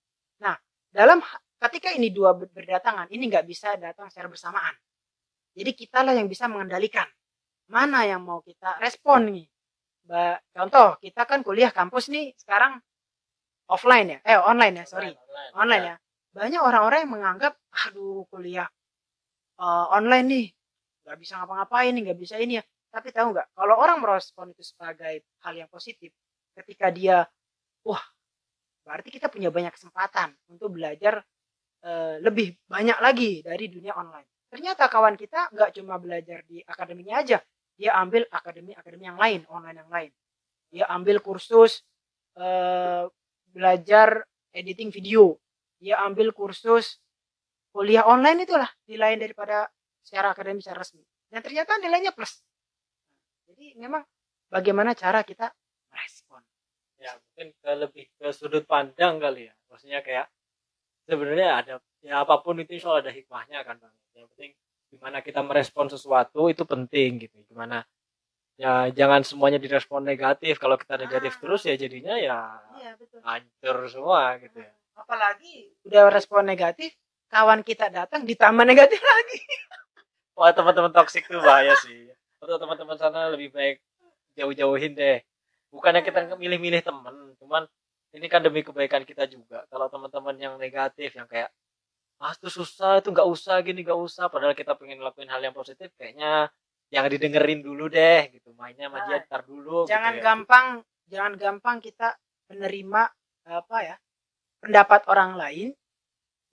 [0.43, 0.55] Nah,
[0.91, 1.23] dalam
[1.69, 4.75] ketika ini dua berdatangan, ini nggak bisa datang secara bersamaan.
[5.53, 7.05] Jadi kitalah yang bisa mengendalikan
[7.71, 9.47] mana yang mau kita respon nih.
[10.51, 12.75] Contoh, kita kan kuliah kampus nih sekarang
[13.71, 15.95] offline ya, eh online ya, sorry, online, online, online ya.
[16.33, 18.67] Banyak orang-orang yang menganggap, aduh kuliah
[19.61, 20.45] uh, online nih,
[21.07, 22.63] nggak bisa ngapa-ngapain nih, nggak bisa ini ya.
[22.91, 26.11] Tapi tahu nggak, kalau orang merespon itu sebagai hal yang positif,
[26.59, 27.23] ketika dia,
[27.87, 28.03] wah,
[28.83, 31.23] berarti kita punya banyak kesempatan untuk belajar
[31.83, 34.27] uh, lebih banyak lagi dari dunia online.
[34.49, 37.41] Ternyata kawan kita nggak cuma belajar di akademinya aja,
[37.73, 40.11] dia ambil akademi-akademi yang lain, online yang lain.
[40.69, 41.81] Dia ambil kursus
[42.37, 43.09] uh,
[43.49, 45.37] belajar editing video.
[45.81, 47.01] Dia ambil kursus
[47.73, 49.67] kuliah online itulah nilai daripada
[50.05, 51.03] secara akademis secara resmi.
[51.33, 52.45] Dan ternyata nilainya plus.
[53.49, 54.05] Jadi memang
[54.53, 55.49] bagaimana cara kita
[55.89, 56.41] merespon.
[57.01, 59.53] Ya mungkin ke lebih ke sudut pandang kali ya.
[59.73, 60.29] Maksudnya kayak
[61.07, 63.93] sebenarnya ada ya apa pun itu soal ada hikmahnya kan bang.
[64.15, 64.51] Yang penting
[64.93, 67.37] gimana kita merespon sesuatu itu penting gitu.
[67.47, 67.83] Gimana
[68.55, 70.59] ya jangan semuanya direspon negatif.
[70.59, 71.39] Kalau kita negatif ah.
[71.43, 72.39] terus ya jadinya ya
[72.79, 73.19] iya, betul.
[73.23, 74.73] hancur semua gitu ya.
[74.93, 76.93] Apalagi udah respon negatif
[77.33, 79.39] kawan kita datang ditambah negatif lagi.
[80.33, 82.09] Wah teman-teman toksik tuh bahaya sih.
[82.43, 83.79] Untuk teman-teman sana lebih baik
[84.37, 85.21] jauh-jauhin deh.
[85.73, 87.65] Bukannya kita milih-milih teman cuman
[88.13, 89.65] ini kan demi kebaikan kita juga.
[89.67, 91.49] Kalau teman-teman yang negatif yang kayak
[92.21, 94.29] ah itu susah itu nggak usah gini nggak usah.
[94.29, 96.53] Padahal kita pengen ngelakuin hal yang positif kayaknya
[96.93, 98.53] yang didengerin dulu deh gitu.
[98.53, 100.25] Mainnya sama dia nah, ntar dulu gitu jangan gitu ya.
[100.29, 100.67] gampang
[101.09, 102.07] jangan gampang kita
[102.53, 103.01] menerima
[103.43, 103.95] apa ya
[104.61, 105.69] pendapat orang lain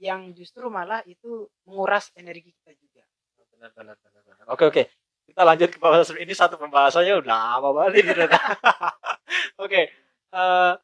[0.00, 3.04] yang justru malah itu menguras energi kita juga.
[3.52, 4.44] Benar benar benar, benar.
[4.48, 4.84] oke oke.
[5.28, 6.32] Kita lanjut ke pembahasan ini.
[6.34, 8.12] Satu pembahasannya udah lama banget ini
[9.62, 9.80] oke
[10.34, 10.74] uh,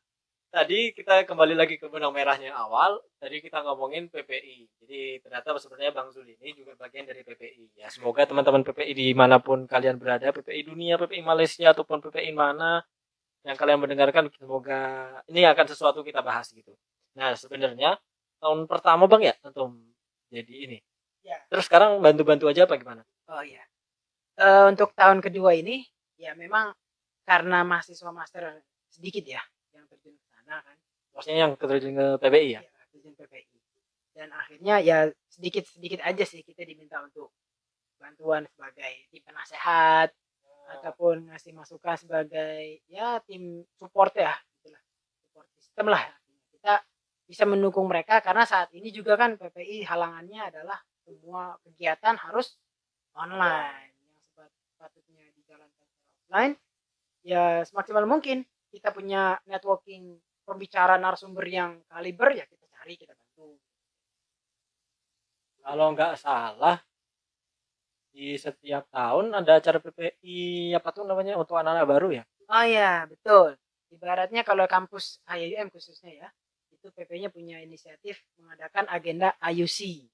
[0.56, 5.92] tadi kita kembali lagi ke benang merahnya awal tadi kita ngomongin PPI jadi ternyata sebenarnya
[5.92, 10.00] Bang Zul ini juga bagian dari PPI ya semoga teman-teman PPI di mana pun kalian
[10.00, 12.80] berada PPI dunia PPI Malaysia ataupun PPI mana
[13.44, 16.72] yang kalian mendengarkan semoga ini akan sesuatu kita bahas gitu.
[17.20, 18.00] Nah sebenarnya
[18.40, 19.76] tahun pertama Bang ya tentu
[20.32, 20.78] jadi ini.
[21.20, 21.36] Ya.
[21.50, 23.04] terus sekarang bantu-bantu aja apa gimana?
[23.28, 23.60] Oh iya.
[24.40, 25.84] Uh, untuk tahun kedua ini
[26.16, 26.72] ya memang
[27.28, 29.42] karena mahasiswa master sedikit ya
[30.46, 30.76] sana kan
[31.10, 33.56] maksudnya yang terjun ke PBI ya, ya terjun PBI
[34.14, 37.34] dan akhirnya ya sedikit sedikit aja sih kita diminta untuk
[38.00, 40.14] bantuan sebagai tim penasehat
[40.46, 40.72] oh.
[40.78, 44.32] ataupun ngasih masukan sebagai ya tim support ya
[44.62, 44.80] itulah
[45.20, 46.00] support system lah.
[46.54, 46.80] Kita
[47.26, 52.56] bisa mendukung mereka karena saat ini juga kan PPI halangannya adalah semua kegiatan harus
[53.16, 53.92] online.
[54.36, 55.86] Yang sepatutnya dijalankan
[56.30, 56.54] online
[57.26, 63.58] ya semaksimal mungkin kita punya networking pembicara narasumber yang kaliber ya kita cari kita bantu.
[65.66, 66.78] Kalau nggak salah
[68.14, 72.24] di setiap tahun ada acara PPI apa tuh namanya untuk anak-anak baru ya?
[72.46, 73.58] Oh ya betul.
[73.90, 76.28] Ibaratnya kalau kampus IUM khususnya ya
[76.70, 80.06] itu PP-nya punya inisiatif mengadakan agenda IUC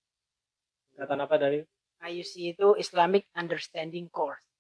[0.96, 1.60] Kata apa dari?
[2.02, 4.51] IUC itu Islamic Understanding Course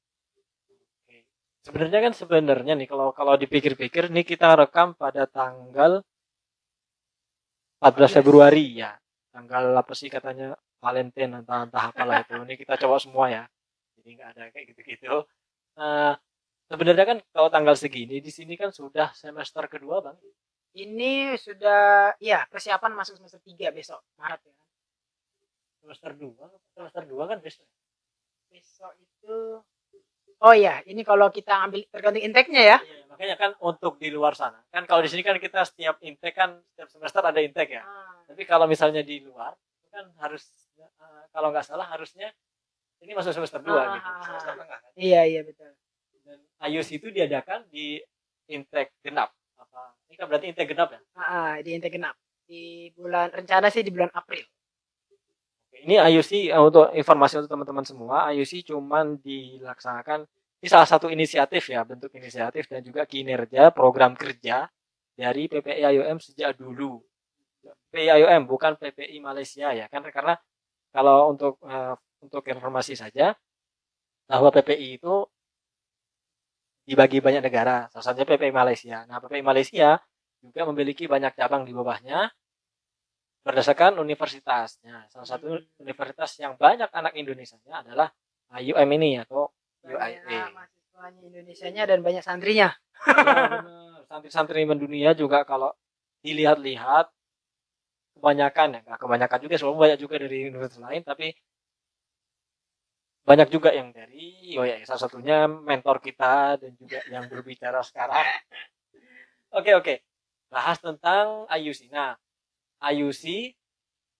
[1.62, 6.02] Sebenarnya kan sebenarnya nih kalau kalau dipikir-pikir nih kita rekam pada tanggal
[7.78, 8.98] 14 Februari ya.
[9.30, 12.34] Tanggal apa sih katanya Valentine entah entah apalah itu.
[12.34, 13.42] Ini kita coba semua ya.
[13.94, 15.22] Jadi nggak ada kayak gitu-gitu.
[15.78, 16.18] Nah,
[16.66, 20.18] sebenarnya kan kalau tanggal segini di sini kan sudah semester kedua, Bang.
[20.74, 24.54] Ini sudah ya persiapan masuk semester 3 besok, Maret ya.
[25.78, 27.66] Semester 2, semester 2 kan besok.
[28.50, 29.62] Besok itu
[30.42, 32.78] Oh iya, ini kalau kita ambil tergantung intake-nya ya.
[32.82, 34.58] Iya, makanya kan untuk di luar sana.
[34.74, 37.86] Kan kalau di sini kan kita setiap intake kan setiap semester ada intake ya.
[37.86, 38.18] Ah.
[38.26, 39.54] Tapi kalau misalnya di luar
[39.94, 40.42] kan harus
[40.82, 42.34] uh, kalau nggak salah harusnya
[42.98, 44.08] ini masuk semester 2 ah, gitu.
[44.26, 44.90] Semester tengah kan.
[44.98, 45.70] Iya, iya betul.
[46.26, 48.02] Dan ayus itu diadakan di
[48.50, 49.30] intake genap.
[49.54, 49.94] Apa?
[50.10, 51.00] Ini kan berarti intake genap ya?
[51.14, 52.18] Ah, di intake genap.
[52.42, 54.42] Di bulan rencana sih di bulan April
[55.82, 60.24] ini IUC eh, untuk informasi untuk teman-teman semua IUC cuman dilaksanakan
[60.62, 64.70] ini salah satu inisiatif ya bentuk inisiatif dan juga kinerja program kerja
[65.18, 67.02] dari PPI IOM sejak dulu.
[67.90, 70.06] PPI IOM bukan PPI Malaysia ya kan?
[70.06, 70.38] Karena
[70.94, 73.34] kalau untuk uh, untuk informasi saja
[74.30, 75.26] bahwa PPI itu
[76.86, 79.02] dibagi banyak negara salah satunya PPI Malaysia.
[79.10, 79.98] Nah PPI Malaysia
[80.38, 82.30] juga memiliki banyak cabang di bawahnya
[83.42, 85.06] berdasarkan universitasnya.
[85.10, 85.82] Salah satu hmm.
[85.82, 88.10] universitas yang banyak anak Indonesia adalah
[88.54, 89.50] IUM ini atau
[89.82, 90.50] UIA.
[90.54, 92.70] Mahasiswanya Indonesia dan banyak santrinya.
[93.02, 95.72] Ya, santri-santri mendunia juga kalau
[96.22, 97.10] dilihat-lihat
[98.22, 101.34] kebanyakan ya nggak kebanyakan juga selalu banyak juga dari universitas lain tapi
[103.26, 108.22] banyak juga yang dari oh ya salah satunya mentor kita dan juga yang berbicara sekarang
[109.58, 109.94] oke oke
[110.52, 112.14] bahas tentang IUC nah
[112.90, 113.54] IUC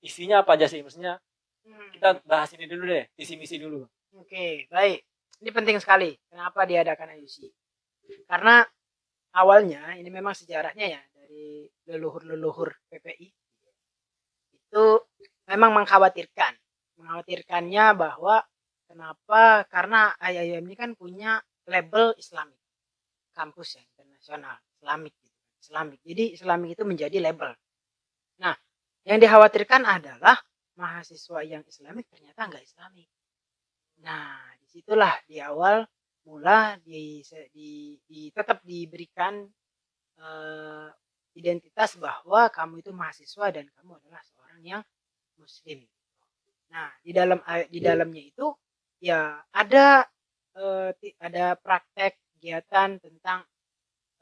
[0.02, 1.18] isinya apa aja sih maksudnya
[1.62, 1.94] Hmm.
[1.94, 3.86] kita bahas ini dulu deh visi misi dulu
[4.18, 5.00] Oke, baik.
[5.40, 6.12] Ini penting sekali.
[6.28, 7.48] Kenapa diadakan IUC?
[8.28, 8.60] Karena
[9.32, 13.28] awalnya ini memang sejarahnya ya dari leluhur-leluhur PPI
[14.52, 14.84] itu
[15.48, 16.52] memang mengkhawatirkan,
[17.00, 18.44] mengkhawatirkannya bahwa
[18.84, 19.64] kenapa?
[19.72, 22.60] Karena IIM ini kan punya label Islamik,
[23.32, 25.38] kampus ya internasional, Islamik, gitu.
[25.62, 26.00] Islamik.
[26.04, 27.56] Jadi Islamik itu menjadi label.
[29.08, 30.36] Yang dikhawatirkan adalah
[30.78, 33.08] mahasiswa yang Islamik ternyata enggak Islamik.
[34.02, 35.86] Nah, di situlah di awal
[36.26, 37.22] mula di,
[37.54, 39.46] di, di tetap diberikan
[40.18, 40.88] eh,
[41.38, 44.82] identitas bahwa kamu itu mahasiswa dan kamu adalah seorang yang
[45.40, 45.80] muslim.
[46.72, 48.46] Nah, di dalam eh, di dalamnya itu
[49.02, 50.06] ya ada
[51.00, 53.40] ti- ada praktek kegiatan tentang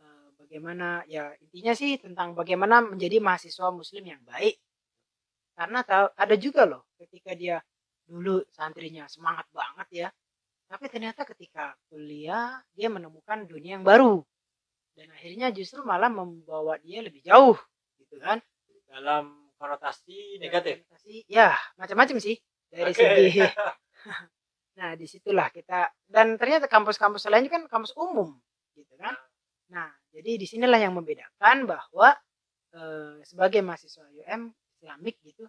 [0.03, 4.57] eh, bagaimana ya intinya sih tentang bagaimana menjadi mahasiswa muslim yang baik.
[5.61, 7.61] Karena tahu ada juga loh ketika dia
[8.09, 10.09] dulu santrinya semangat banget ya.
[10.65, 14.25] Tapi ternyata ketika kuliah dia menemukan dunia yang baru.
[14.97, 17.61] Dan akhirnya justru malah membawa dia lebih jauh
[18.01, 18.41] gitu kan.
[18.91, 22.41] dalam konotasi negatif Orientasi, Ya, macam-macam sih
[22.73, 22.99] dari Oke.
[22.99, 23.39] segi
[24.81, 28.33] Nah, di situlah kita dan ternyata kampus-kampus lain kan kampus umum
[28.73, 29.13] gitu kan.
[29.69, 32.17] Nah, jadi di sinilah yang membedakan bahwa
[32.73, 34.49] eh, sebagai mahasiswa UM
[34.81, 35.45] Islamik gitu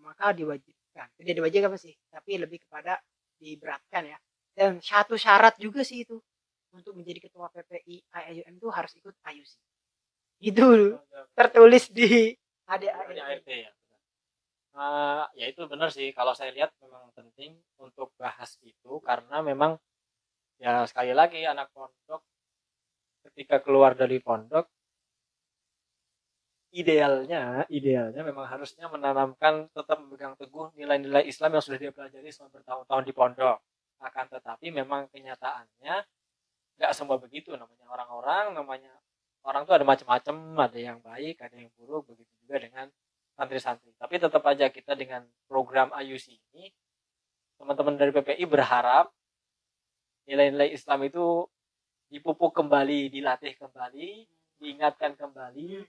[0.00, 1.12] maka diwajibkan.
[1.20, 2.96] Tidak diwajibkan apa sih, tapi lebih kepada
[3.36, 4.18] diberatkan ya.
[4.56, 6.16] Dan satu syarat juga sih itu
[6.72, 9.52] untuk menjadi ketua PPI IAUM itu harus ikut IUC.
[10.40, 10.96] Itu
[11.36, 12.32] tertulis di
[12.64, 13.12] ADART.
[13.12, 13.70] ART ya.
[14.70, 19.74] Eh, ya itu benar sih kalau saya lihat memang penting untuk bahas itu karena memang
[20.62, 22.22] ya sekali lagi anak pondok
[23.26, 24.70] ketika keluar dari pondok
[26.70, 32.62] idealnya idealnya memang harusnya menanamkan tetap memegang teguh nilai-nilai Islam yang sudah dia pelajari selama
[32.62, 33.58] bertahun-tahun di pondok.
[34.00, 35.94] Akan tetapi memang kenyataannya
[36.78, 37.52] nggak semua begitu.
[37.58, 38.92] Namanya orang-orang namanya
[39.44, 40.36] orang tuh ada macam-macam.
[40.70, 42.86] Ada yang baik ada yang buruk begitu juga dengan
[43.34, 43.90] santri-santri.
[43.98, 46.70] Tapi tetap aja kita dengan program IUC ini
[47.60, 49.12] teman-teman dari PPI berharap
[50.24, 51.44] nilai-nilai Islam itu
[52.08, 55.88] dipupuk kembali dilatih kembali diingatkan kembali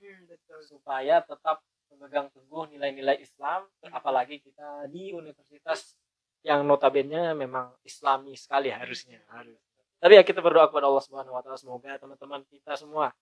[0.63, 1.59] supaya tetap
[1.91, 5.99] memegang teguh nilai-nilai Islam apalagi kita di universitas
[6.41, 9.59] yang notabene memang islami sekali harusnya harus
[10.01, 13.13] tapi ya kita berdoa kepada Allah Subhanahu wa taala semoga teman-teman kita semua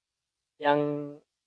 [0.62, 0.80] yang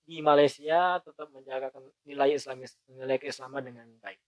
[0.05, 1.73] di Malaysia tetap menjaga
[2.05, 4.21] nilai Islamis nilai keislaman dengan baik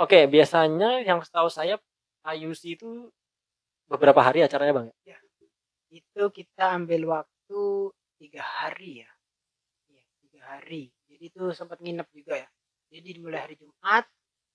[0.00, 1.78] oke biasanya yang setahu saya
[2.26, 2.90] IUC itu
[3.86, 5.18] beberapa hari acaranya bang ya?
[5.92, 7.60] itu kita ambil waktu
[8.22, 9.10] tiga hari ya.
[9.90, 10.94] Iya, tiga hari.
[11.10, 12.48] Jadi itu sempat nginep juga ya.
[12.94, 14.06] Jadi dimulai hari Jumat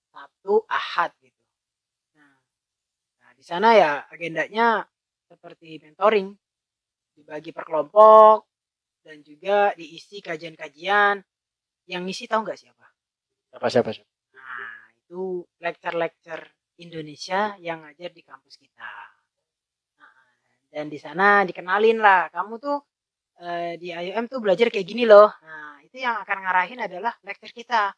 [0.08, 1.42] Sabtu Ahad gitu.
[2.16, 2.32] Nah,
[3.20, 4.88] nah di sana ya agendanya
[5.28, 6.32] seperti mentoring.
[7.12, 8.48] Dibagi per kelompok
[9.04, 11.20] dan juga diisi kajian-kajian.
[11.84, 12.86] Yang ngisi tahu nggak siapa?
[13.52, 14.12] Siapa siapa siapa?
[14.32, 16.44] Nah, itu lecture-lecture
[16.78, 18.92] Indonesia yang ngajar di kampus kita.
[19.98, 20.14] Nah,
[20.70, 22.78] dan di sana dikenalin lah, kamu tuh
[23.42, 25.30] eh, di IOM tuh belajar kayak gini loh.
[25.42, 27.94] Nah, itu yang akan ngarahin adalah lecture kita.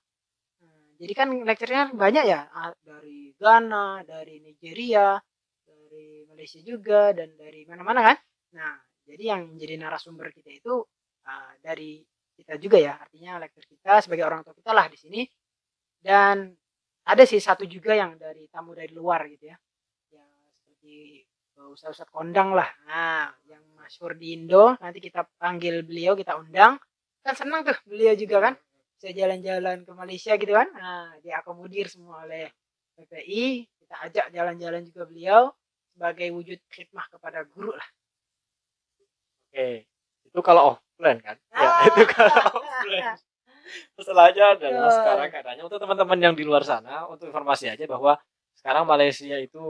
[0.62, 2.40] Nah, jadi kan lecturenya banyak ya,
[2.84, 5.16] dari Ghana, dari Nigeria,
[5.64, 8.16] dari Malaysia juga, dan dari mana-mana kan.
[8.56, 8.76] Nah,
[9.08, 10.84] jadi yang menjadi narasumber kita itu
[11.26, 12.00] ah, dari
[12.36, 15.22] kita juga ya, artinya lecture kita sebagai orang tua kita lah di sini
[16.00, 16.48] dan
[17.04, 19.56] ada sih satu juga yang dari tamu dari luar gitu ya
[20.14, 20.26] ya
[20.56, 21.24] seperti
[21.68, 26.80] ustadz ustadz kondang lah nah yang masyhur di Indo nanti kita panggil beliau kita undang
[27.20, 28.54] kan senang tuh beliau juga kan
[28.96, 32.48] bisa jalan-jalan ke Malaysia gitu kan nah diakomodir semua oleh
[32.96, 35.40] PPI kita ajak jalan-jalan juga beliau
[35.92, 37.88] sebagai wujud khidmah kepada guru lah
[39.50, 39.82] Oke,
[40.30, 41.34] itu kalau offline kan?
[41.50, 41.82] Ya, Ah.
[41.90, 43.18] itu kalau offline.
[43.98, 44.94] Masalahnya adalah Betul.
[44.94, 48.14] sekarang keadaannya untuk teman-teman yang di luar sana, untuk informasi aja bahwa
[48.54, 49.62] sekarang Malaysia itu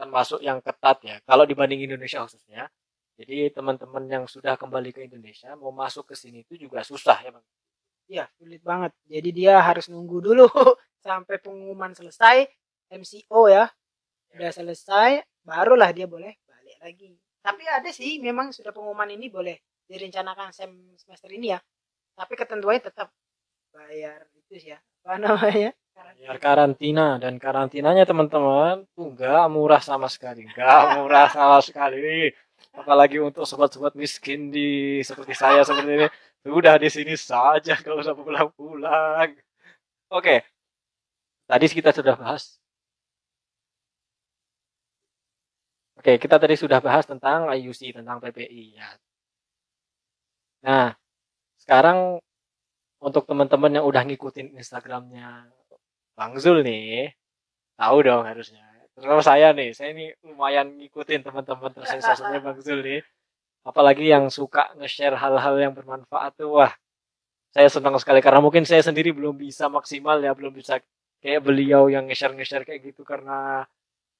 [0.00, 2.68] termasuk yang ketat ya, kalau dibanding Indonesia khususnya.
[3.16, 7.30] Jadi teman-teman yang sudah kembali ke Indonesia mau masuk ke sini itu juga susah ya
[7.32, 7.44] bang.
[8.06, 8.92] Iya, sulit banget.
[9.10, 10.46] Jadi dia harus nunggu dulu
[11.06, 12.46] sampai pengumuman selesai,
[12.92, 13.66] MCO ya.
[14.34, 17.10] Udah selesai, barulah dia boleh balik lagi.
[17.42, 19.56] Tapi ada sih memang sudah pengumuman ini boleh
[19.86, 21.60] direncanakan sem- semester ini ya
[22.18, 23.08] tapi ketentuannya tetap
[23.74, 30.08] bayar itu sih ya apa namanya Biar karantina dan karantinanya teman-teman tuh nggak murah sama
[30.12, 32.28] sekali, nggak murah sama sekali.
[32.76, 36.08] Apalagi untuk sobat-sobat miskin di seperti saya seperti ini,
[36.44, 39.32] sudah di sini saja kalau usah pulang-pulang.
[40.12, 40.44] Oke,
[41.48, 42.60] tadi kita sudah bahas.
[45.96, 48.88] Oke, kita tadi sudah bahas tentang IUC, tentang PPI ya.
[50.60, 50.92] Nah,
[51.56, 52.20] sekarang
[53.00, 55.48] untuk teman-teman yang udah ngikutin Instagramnya
[56.16, 57.12] Bang Zul nih,
[57.76, 58.64] tahu dong harusnya.
[58.96, 63.00] Terutama saya nih, saya ini lumayan ngikutin teman-teman tersensasinya Bang Zul nih.
[63.68, 66.72] Apalagi yang suka nge-share hal-hal yang bermanfaat tuh, wah,
[67.52, 70.80] saya senang sekali karena mungkin saya sendiri belum bisa maksimal ya, belum bisa
[71.20, 73.68] kayak beliau yang nge-share nge-share kayak gitu karena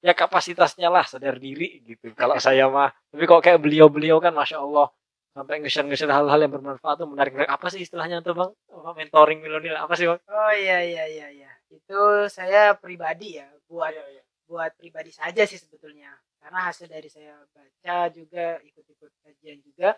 [0.05, 2.13] ya kapasitasnya lah sadar diri gitu.
[2.13, 4.93] Kalau saya mah, tapi kok kayak beliau-beliau kan, masya Allah,
[5.37, 9.37] sampai nge-share nge-share hal-hal yang bermanfaat tuh menarik apa sih istilahnya tuh bang apa mentoring
[9.37, 12.01] milenial apa sih bang oh iya iya iya iya itu
[12.31, 13.93] saya pribadi ya buat
[14.47, 16.11] buat pribadi saja sih sebetulnya.
[16.39, 19.97] Karena hasil dari saya baca juga ikut-ikut kajian juga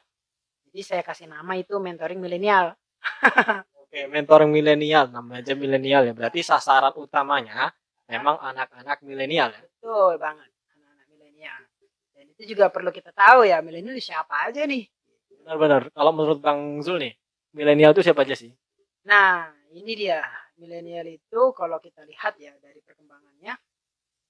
[0.70, 2.78] jadi saya kasih nama itu mentoring milenial.
[3.82, 6.14] Oke mentoring milenial namanya aja milenial ya.
[6.14, 7.74] Berarti sasaran utamanya
[8.06, 9.62] memang anak-anak milenial ya?
[9.66, 10.46] Betul banget
[10.78, 11.62] anak-anak milenial.
[12.14, 14.86] Dan itu juga perlu kita tahu ya milenial siapa aja nih?
[15.42, 15.90] Benar-benar.
[15.90, 17.14] Kalau menurut bang Zul nih
[17.58, 18.54] milenial itu siapa aja sih?
[19.10, 20.22] Nah ini dia
[20.60, 23.56] milenial itu kalau kita lihat ya dari perkembangannya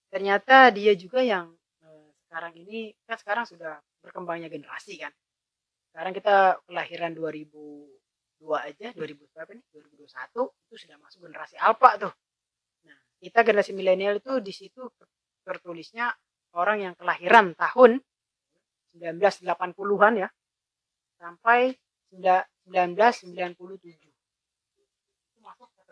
[0.09, 1.49] ternyata dia juga yang
[1.83, 5.11] eh, sekarang ini kan sekarang sudah berkembangnya generasi kan.
[5.91, 9.65] Sekarang kita kelahiran 2002 aja 2000 berapa nih?
[9.73, 12.13] 2021 itu sudah masuk generasi alpha tuh.
[12.87, 14.87] Nah kita generasi milenial itu di situ
[15.43, 16.13] tertulisnya
[16.55, 18.01] orang yang kelahiran tahun
[18.97, 20.29] 1980-an ya
[21.19, 21.75] sampai
[22.09, 24.08] 1997 itu masuk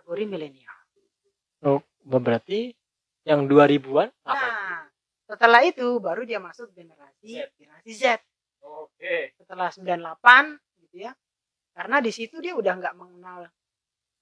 [0.07, 0.77] kategori milenial.
[1.67, 2.71] oh berarti
[3.27, 4.81] yang 2000-an apa Nah,
[5.27, 7.51] setelah itu baru dia masuk generasi Z.
[7.59, 8.03] generasi Z.
[8.63, 10.55] oke Setelah 98
[10.87, 11.11] gitu ya.
[11.75, 13.51] Karena di situ dia udah nggak mengenal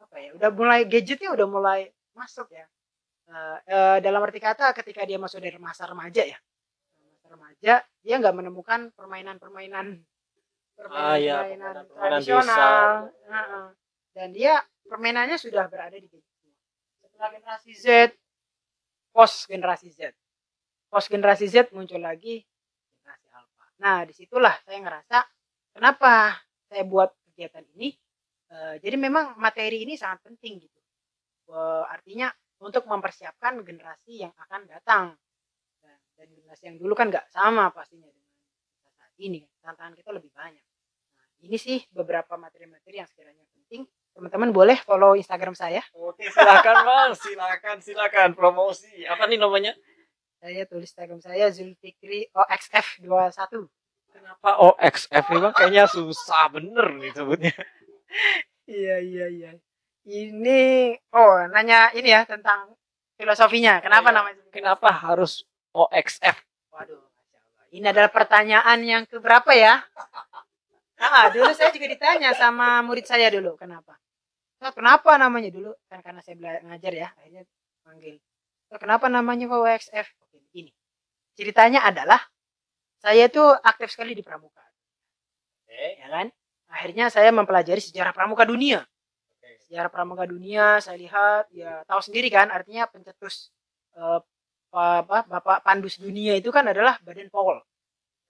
[0.02, 1.80] apa ya, udah mulai gadgetnya udah mulai
[2.18, 2.66] masuk ya.
[3.30, 6.42] Eh, eh, dalam arti kata ketika dia masuk dari masa remaja ya.
[6.98, 10.02] Masa remaja dia nggak menemukan permainan-permainan
[10.90, 12.90] Ah, iya, permainan-permainan permainan tradisional.
[13.30, 13.66] Heeh.
[14.16, 16.56] Dan dia permainannya sudah berada di gadget.
[17.04, 17.86] Setelah generasi Z,
[19.12, 20.16] post generasi Z.
[20.88, 22.40] Post generasi Z muncul lagi
[23.04, 23.66] generasi alpha.
[23.84, 25.18] Nah, di situlah saya ngerasa
[25.76, 26.32] kenapa
[26.72, 27.92] saya buat kegiatan ini.
[28.56, 30.80] Eh, jadi memang materi ini sangat penting gitu.
[31.52, 32.32] Eh, artinya
[32.64, 35.06] untuk mempersiapkan generasi yang akan datang.
[35.84, 38.32] Dan, dan generasi yang dulu kan nggak sama pastinya dengan
[38.96, 39.44] saat ini.
[39.60, 40.64] Tantangan kita lebih banyak.
[41.20, 43.84] Nah, ini sih beberapa materi-materi yang sekiranya penting.
[44.16, 45.84] Teman-teman boleh follow Instagram saya.
[45.92, 49.76] oke silakan bang silakan silakan promosi apa nih namanya
[50.40, 53.68] Saya tulis Instagram saya Zulfikri OXF21.
[54.10, 57.54] kenapa OXF nih bang kayaknya susah bener nih sebutnya
[58.66, 59.52] Iya iya iya.
[60.02, 60.62] Ini
[61.12, 62.72] oh nanya ini ya tentang
[63.14, 63.78] filosofinya.
[63.80, 64.16] Kenapa Iya.
[64.16, 64.44] namanya?
[64.50, 66.40] kenapa harus OXF
[66.72, 67.04] Waduh.
[67.70, 69.84] Ini adalah pertanyaan yang keberapa ya?
[70.96, 74.00] Ah, dulu saya juga ditanya sama murid saya dulu, kenapa?
[74.66, 75.78] "Ustaz, kenapa namanya dulu?
[75.86, 77.46] Kan karena saya belajar ngajar ya, akhirnya
[77.86, 78.18] panggil.
[78.66, 80.08] "Ustaz, kenapa namanya kok WXF?
[80.26, 80.74] Oke, begini.
[81.38, 82.18] Ceritanya adalah
[82.98, 84.66] saya tuh aktif sekali di pramuka,
[85.62, 86.34] oke ya kan?
[86.74, 88.82] Akhirnya saya mempelajari sejarah pramuka dunia.
[89.70, 93.54] Sejarah pramuka dunia saya lihat ya tahu sendiri kan artinya pencetus
[93.94, 94.20] eh,
[94.74, 97.62] apa Bapak Pandus dunia itu kan adalah Baden Powell.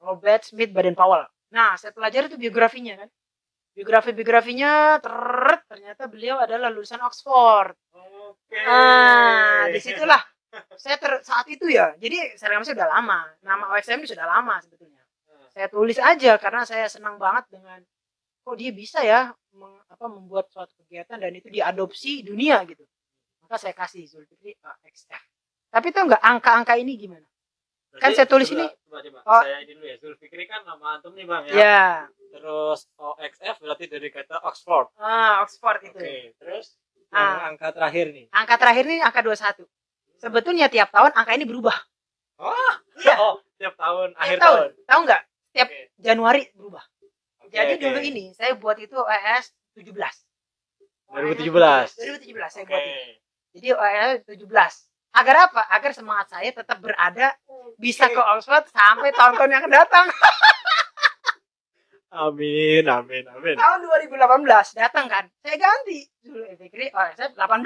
[0.03, 1.23] Robert Smith Baden Powell.
[1.55, 3.09] Nah, saya pelajari itu biografinya kan.
[3.75, 5.15] Biografi-biografinya ter
[5.67, 7.75] ternyata beliau adalah lulusan Oxford.
[7.91, 10.23] oke Ah, di situlah
[10.79, 11.91] saya ter, saat itu ya.
[11.99, 13.27] Jadi saya sudah lama.
[13.43, 15.03] Nama OXM itu sudah lama sebetulnya.
[15.51, 17.83] Saya tulis aja karena saya senang banget dengan
[18.47, 22.87] kok dia bisa ya meng- apa membuat suatu kegiatan dan itu diadopsi dunia gitu.
[23.43, 25.21] Maka saya kasih Zulfikri OXF.
[25.67, 27.27] Tapi tahu nggak angka-angka ini gimana?
[27.95, 28.65] Kan saya tulis ini.
[28.65, 29.19] coba, coba.
[29.23, 29.41] Oh.
[29.41, 31.83] saya ini dulu ya Zulfikri kan nama antum nih bang ya Ya,
[32.29, 35.95] terus OXF berarti dari kata Oxford ah, Oxford itu.
[35.95, 36.75] oke terus
[37.09, 37.47] Ah.
[37.47, 39.63] angka terakhir nih Angka terakhir ini angka 21.
[40.17, 41.77] Sebetulnya tiap tahun angka ini berubah.
[42.37, 43.15] oh Iya.
[43.17, 44.57] oh tiap tahun Tiap akhir tahun.
[44.57, 45.21] tahun Tahu nggak?
[45.53, 45.79] Tiap Oke.
[45.97, 46.83] Januari berubah.
[47.39, 47.81] Oke, Jadi oke.
[47.81, 49.95] dulu ini saya buat itu OES 17.
[51.07, 51.95] 2017.
[51.95, 53.11] 2017 saya oke buat itu.
[53.55, 54.94] Jadi OES 17.
[55.15, 55.61] Agar apa?
[55.71, 57.31] Agar semangat saya tetap berada
[57.79, 60.05] bisa ke Oxford sampai tahun-tahun yang akan datang.
[62.15, 63.59] Amin, amin, amin.
[63.59, 64.15] tahun 2018
[64.79, 67.59] datang kan saya ganti Zul Fikri OXF 18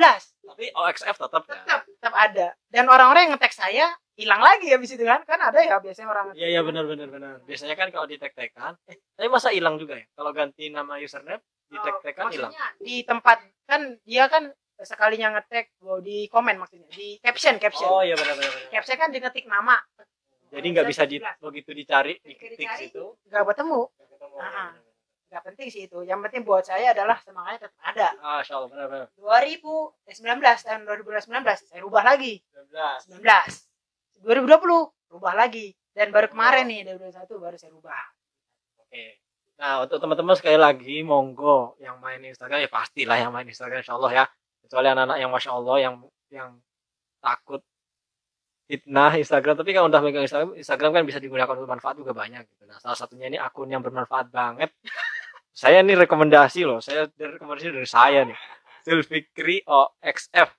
[0.50, 1.54] Tapi OXF tetap ya.
[1.54, 5.62] tetap tetap ada dan orang-orang yang ngetek saya hilang lagi habis itu kan kan ada
[5.62, 7.34] ya biasanya orang Iya, iya benar benar benar.
[7.46, 10.06] Biasanya kan kalau di tag-tagan, eh, tapi masa hilang juga ya?
[10.18, 12.50] Kalau ganti nama username, di tag-tagan hilang.
[12.50, 13.38] maksudnya di tempat
[13.70, 14.50] kan dia kan
[14.82, 18.48] sekalinya ngetek oh, di komen maksudnya di caption caption Oh iya benar benar.
[18.50, 18.72] benar.
[18.72, 19.76] caption kan di ngetik nama
[20.50, 21.46] Jadi nggak bisa di 17.
[21.46, 22.84] begitu dicari di Begitu ketik dicari.
[22.88, 23.06] situ.
[23.28, 24.36] nggak ketemu nggak ketemu.
[24.40, 24.72] Ah.
[25.30, 29.08] nggak penting sih itu yang penting buat saya adalah semangatnya tetap ada Ah, benar benar.
[29.14, 30.02] 2019
[30.66, 33.22] tahun 2019 saya rubah lagi 19.
[33.22, 33.70] 19
[34.26, 38.04] 2020 rubah lagi dan baru kemarin nih 2021 baru saya rubah
[38.80, 39.22] Oke.
[39.60, 44.00] Nah, untuk teman-teman sekali lagi monggo yang main Instagram ya pastilah yang main Instagram insya
[44.00, 44.26] Allah ya.
[44.70, 45.96] Kecuali anak-anak yang masya Allah yang
[46.30, 46.50] yang
[47.18, 47.66] takut
[48.70, 52.46] fitnah Instagram tapi kalau udah megang Instagram Instagram kan bisa digunakan untuk manfaat juga banyak
[52.46, 52.70] gitu.
[52.70, 54.70] Nah, salah satunya ini akun yang bermanfaat banget.
[55.66, 56.78] saya ini rekomendasi loh.
[56.78, 58.38] Saya dari rekomendasi dari saya nih.
[58.86, 60.54] Zulfikri OXF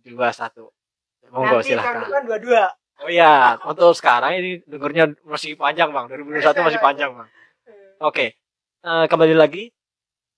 [0.00, 1.28] 21.
[1.28, 2.08] Monggo nanti silahkan.
[2.08, 2.64] depan dua-dua
[3.02, 6.06] Oh iya, untuk sekarang ini dengernya masih panjang bang.
[6.06, 7.28] 2021 masih panjang bang.
[7.98, 8.38] Oke,
[8.86, 9.74] eh, kembali lagi.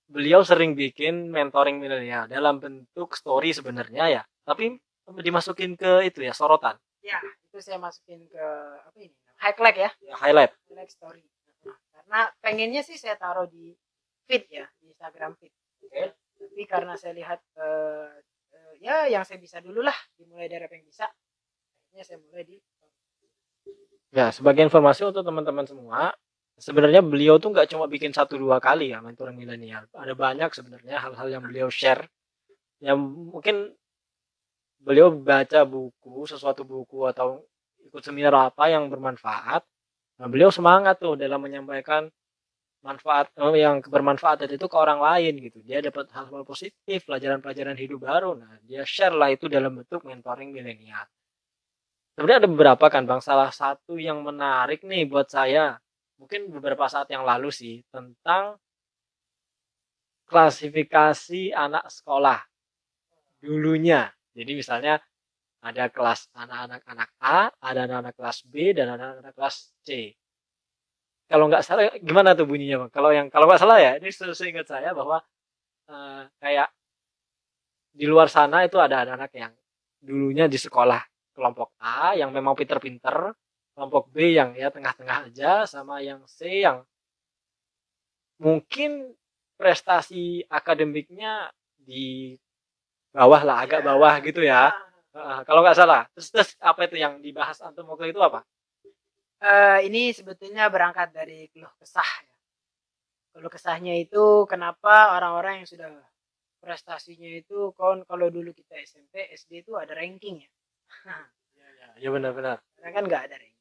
[0.04, 4.76] Beliau sering bikin mentoring milenial dalam bentuk story sebenarnya ya, tapi
[5.20, 8.46] dimasukin ke itu ya sorotan, ya itu saya masukin ke
[8.80, 9.90] apa ini highlight ya.
[10.00, 10.52] Ya, highlight.
[10.72, 11.22] highlight story.
[11.92, 13.76] Karena pengennya sih saya taruh di
[14.24, 15.52] feed ya di Instagram feed.
[15.84, 16.16] Oke.
[16.34, 18.10] tapi karena saya lihat eh,
[18.52, 21.06] eh, ya yang saya bisa dulu lah dimulai dari apa yang bisa
[21.88, 22.56] akhirnya saya mulai di
[24.14, 26.14] Ya, sebagai informasi untuk teman-teman semua,
[26.58, 29.86] sebenarnya beliau tuh nggak cuma bikin satu dua kali ya mentoring milenial.
[29.94, 32.06] Ada banyak sebenarnya hal-hal yang beliau share.
[32.78, 32.98] Yang
[33.32, 33.56] mungkin
[34.84, 37.42] beliau baca buku, sesuatu buku atau
[37.88, 39.62] ikut seminar apa yang bermanfaat.
[40.20, 42.06] Nah, beliau semangat tuh dalam menyampaikan
[42.84, 45.58] manfaat eh, yang bermanfaat itu ke orang lain gitu.
[45.64, 48.36] Dia dapat hal-hal positif, pelajaran-pelajaran hidup baru.
[48.36, 51.08] Nah, dia share lah itu dalam bentuk mentoring milenial.
[52.14, 55.82] Sebenarnya ada beberapa kan Bang, salah satu yang menarik nih buat saya,
[56.24, 58.56] mungkin beberapa saat yang lalu sih, tentang
[60.24, 62.40] klasifikasi anak sekolah
[63.44, 64.08] dulunya.
[64.32, 64.96] Jadi misalnya
[65.60, 70.16] ada kelas anak-anak anak A, ada anak-anak kelas B, dan anak-anak kelas C.
[71.28, 72.90] Kalau nggak salah, gimana tuh bunyinya Bang?
[72.96, 75.20] Kalau yang kalau nggak salah ya, ini seingat saya bahwa
[75.92, 76.72] eh, kayak
[77.92, 79.52] di luar sana itu ada anak-anak yang
[80.00, 81.04] dulunya di sekolah
[81.36, 83.36] kelompok A yang memang pinter-pinter,
[83.74, 86.86] kelompok B yang ya tengah-tengah aja, sama yang C yang
[88.38, 89.14] mungkin
[89.58, 92.34] prestasi akademiknya di
[93.14, 93.86] bawah lah, agak Ya.
[93.94, 94.74] bawah gitu ya.
[95.14, 96.02] Heeh, kalau nggak salah.
[96.14, 98.42] Terus, terus apa itu yang dibahas antum waktu itu apa?
[99.38, 102.34] Eh, ini sebetulnya berangkat dari keluh kesah ya.
[103.34, 105.90] Keluh kesahnya itu kenapa orang-orang yang sudah
[106.58, 110.50] prestasinya itu kon kalau dulu kita SMP, SD itu ada ranking ya.
[111.54, 112.58] Ya, ya, ya benar-benar.
[112.82, 113.53] Kan nggak ada ranking.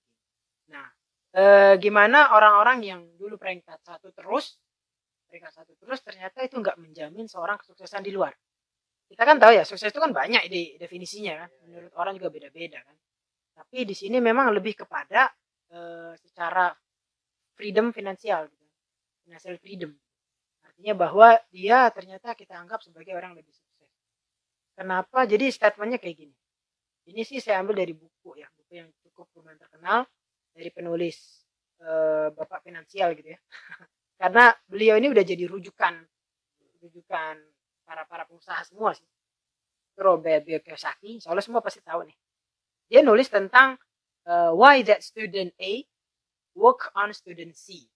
[0.72, 0.88] Nah,
[1.36, 4.62] eh, gimana orang-orang yang dulu peringkat satu terus,
[5.28, 8.32] peringkat satu terus ternyata itu nggak menjamin seorang kesuksesan di luar.
[9.10, 11.50] Kita kan tahu ya sukses itu kan banyak ide definisinya kan.
[11.68, 12.96] Menurut orang juga beda-beda kan.
[13.54, 15.30] Tapi di sini memang lebih kepada
[15.74, 16.70] eh, secara
[17.58, 18.66] freedom finansial, gitu.
[19.26, 19.92] financial freedom.
[20.66, 23.92] Artinya bahwa dia ternyata kita anggap sebagai orang lebih sukses.
[24.74, 25.30] Kenapa?
[25.30, 26.36] Jadi statementnya kayak gini.
[27.04, 30.08] Ini sih saya ambil dari buku ya, buku yang cukup lumayan terkenal
[30.54, 31.46] dari penulis
[31.82, 33.40] eh, Bapak Finansial gitu ya.
[34.22, 35.94] Karena beliau ini udah jadi rujukan
[36.80, 37.36] rujukan
[37.84, 39.08] para para pengusaha semua sih.
[39.94, 42.18] Robert Kiyosaki, soalnya semua pasti tahu nih.
[42.90, 43.78] Dia nulis tentang
[44.26, 45.86] eh, why that student A
[46.54, 47.90] work on student C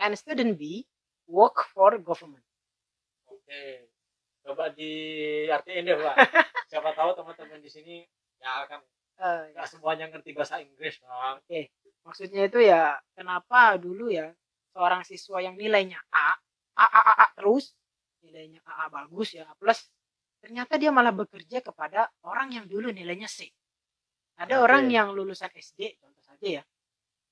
[0.00, 0.84] and student B
[1.28, 2.44] work for government.
[3.28, 3.90] Oke.
[4.46, 6.16] Coba diartiin deh, Pak.
[6.70, 8.06] Siapa tahu teman-teman di sini
[8.38, 8.78] ya kan
[9.16, 11.40] Eh, nggak semuanya ngerti bahasa Inggris, Bang.
[12.04, 14.30] maksudnya itu ya kenapa dulu ya
[14.76, 16.36] seorang siswa yang nilainya A
[16.76, 17.74] A A A, A terus
[18.22, 19.88] nilainya A, A bagus ya A plus
[20.38, 23.50] ternyata dia malah bekerja kepada orang yang dulu nilainya C.
[24.36, 24.64] Ada Oke.
[24.68, 26.62] orang yang lulusan SD contoh saja ya.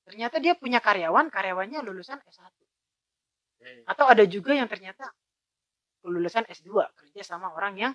[0.08, 2.48] Ternyata dia punya karyawan karyawannya lulusan S1
[3.88, 5.08] atau ada juga yang ternyata
[6.04, 7.92] lulusan S2 kerja sama orang yang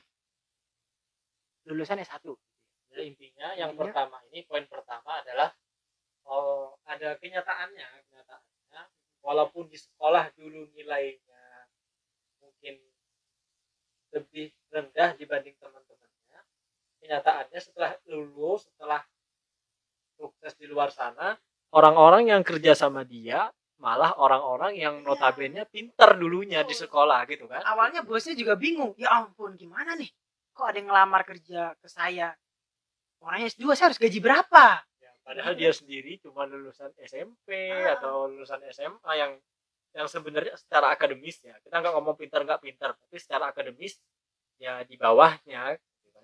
[1.70, 2.26] lulusan S1
[2.90, 5.54] Ya, intinya yang Intinya- pertama ini poin pertama adalah
[6.26, 8.82] oh, ada kenyataannya, kenyataannya
[9.22, 11.44] walaupun di sekolah dulu nilainya
[12.40, 12.76] mungkin
[14.10, 16.40] lebih rendah dibanding teman-temannya,
[17.02, 19.02] kenyataannya setelah lulus, setelah
[20.18, 21.38] sukses di luar sana,
[21.72, 25.06] orang-orang yang kerja sama dia malah orang-orang yang Iya.
[25.08, 26.84] notabene pinter dulunya di Betul.
[26.92, 30.12] sekolah gitu kan awalnya bosnya juga bingung ya ampun gimana nih
[30.52, 32.36] kok ada yang ngelamar kerja ke saya
[33.20, 34.65] orangnya S2 saya harus gaji berapa?
[34.99, 37.99] Ya, padahal dia sendiri cuma lulusan SMP Ah.
[37.99, 39.32] atau lulusan SMA yang
[39.89, 41.57] yang sebenarnya secara akademis ya.
[41.59, 43.97] Kita nggak ngomong pintar nggak pintar tapi secara akademis
[44.59, 46.24] ya di bawahnya gitu kan.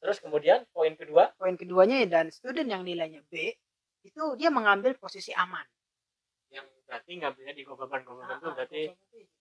[0.00, 1.32] terus kemudian poin kedua?
[1.36, 3.54] Poin keduanya dan student yang nilainya B
[4.04, 5.64] itu dia mengambil posisi aman.
[6.52, 8.82] Yang berarti ngambilnya di government government itu Ah, berarti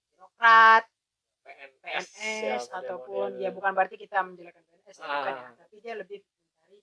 [0.07, 0.83] birokrat
[1.43, 4.63] PNS, PNS ya, ataupun ya bukan berarti kita menjelekkan
[4.99, 5.23] Ah.
[5.31, 5.49] ya.
[5.55, 6.77] tapi dia lebih mencari.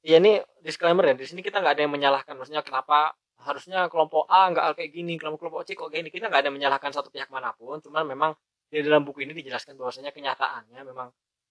[0.00, 0.32] Iya ini
[0.64, 4.76] disclaimer ya di sini kita nggak ada yang menyalahkan maksudnya kenapa harusnya kelompok A nggak
[4.76, 7.32] kayak gini kelompok kelompok C kok kayak gini kita nggak ada yang menyalahkan satu pihak
[7.32, 8.30] mana pun cuman memang
[8.70, 11.08] di dalam buku ini dijelaskan bahwasanya kenyataannya memang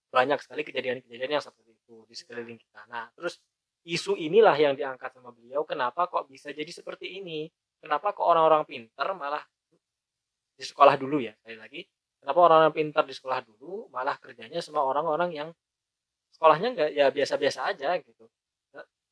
[0.09, 3.41] banyak sekali kejadian-kejadian yang seperti itu di sekeliling kita nah terus
[3.85, 7.49] isu inilah yang diangkat sama beliau kenapa kok bisa jadi seperti ini
[7.81, 9.41] kenapa kok orang-orang pinter malah
[10.53, 11.81] di sekolah dulu ya sekali lagi
[12.19, 15.49] kenapa orang-orang pinter di sekolah dulu malah kerjanya sama orang-orang yang
[16.35, 18.27] sekolahnya nggak ya biasa-biasa aja gitu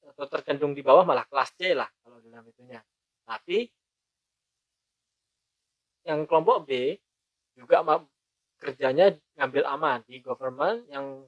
[0.07, 2.79] atau tercenderung di bawah malah kelas C lah kalau dalam itunya.
[3.27, 3.67] Tapi
[6.07, 6.95] yang kelompok B
[7.59, 7.83] juga
[8.57, 11.27] kerjanya ngambil aman di government yang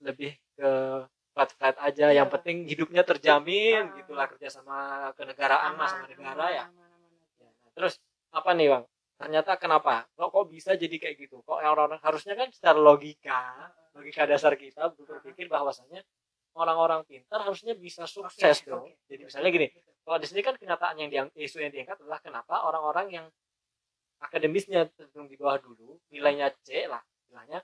[0.00, 0.70] lebih ke
[1.36, 2.22] flat flat aja Iya.
[2.24, 3.94] yang penting hidupnya terjamin Ah.
[4.02, 6.64] gitulah kerja sama kenegaraan mas sama Aman, negara ya.
[6.66, 7.38] aman, aman, aman.
[7.38, 7.94] Ya, nah, terus
[8.34, 8.84] apa nih bang
[9.18, 14.30] ternyata kenapa kok kok bisa jadi kayak gitu kok orang-orang harusnya kan secara logika logika
[14.30, 16.06] dasar kita berpikir bahwasanya
[16.54, 19.68] orang-orang pintar harusnya bisa sukses dong jadi misalnya gini
[20.06, 23.26] kalau di sini kan kenyataan yang diang, isu yang diangkat adalah kenapa orang-orang yang
[24.24, 27.60] akademisnya cenderung di bawah dulu nilainya C lah istilahnya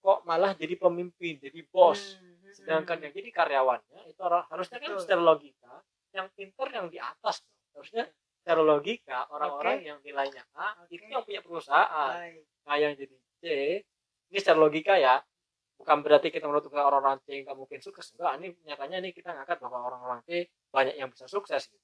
[0.00, 2.16] kok malah jadi pemimpin jadi bos
[2.46, 3.04] Hmm, sedangkan hmm.
[3.10, 5.02] yang jadi karyawannya itu orang harusnya kan Betul.
[5.02, 5.74] secara logika
[6.14, 7.58] yang pintar yang di atas dong.
[7.74, 8.04] harusnya
[8.46, 10.94] secara logika orang-orang yang nilainya A Oke.
[10.94, 12.46] itu yang punya perusahaan Baik.
[12.62, 13.44] nah yang jadi C
[14.30, 15.18] ini secara logika ya
[15.74, 19.34] bukan berarti kita menutup ke orang-orang C nggak mungkin sukses enggak ini nyatanya nih kita
[19.34, 21.82] ngangkat bahwa orang-orang C banyak yang bisa sukses gitu.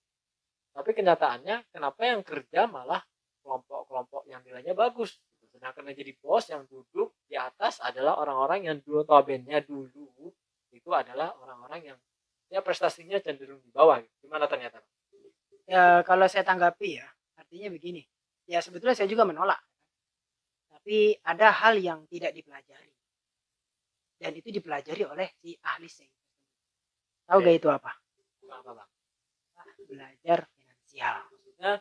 [0.71, 3.03] tapi kenyataannya kenapa yang kerja malah
[3.43, 5.19] kelompok-kelompok yang nilainya bagus
[5.51, 10.31] sedangkan yang jadi bos yang duduk di atas adalah orang-orang yang dulu notabene dulu
[10.71, 11.99] itu adalah orang-orang yang
[12.55, 14.31] ya prestasinya cenderung di bawah gitu.
[14.31, 14.79] gimana ternyata
[15.67, 17.07] ya kalau saya tanggapi ya
[17.39, 18.03] artinya begini.
[18.47, 19.61] Ya sebetulnya saya juga menolak.
[20.73, 22.91] Tapi ada hal yang tidak dipelajari.
[24.19, 26.23] Dan itu dipelajari oleh si ahli sains
[27.33, 27.91] tahu gak itu apa?
[28.53, 28.91] Apa bang
[29.89, 31.15] belajar finansial.
[31.33, 31.73] Maksudnya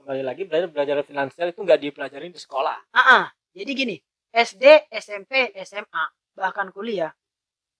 [0.00, 2.96] kembali lagi belajar belajar finansial itu nggak dipelajarin di sekolah?
[2.96, 3.24] Ah, ah.
[3.52, 3.96] jadi gini
[4.32, 7.12] SD SMP SMA bahkan kuliah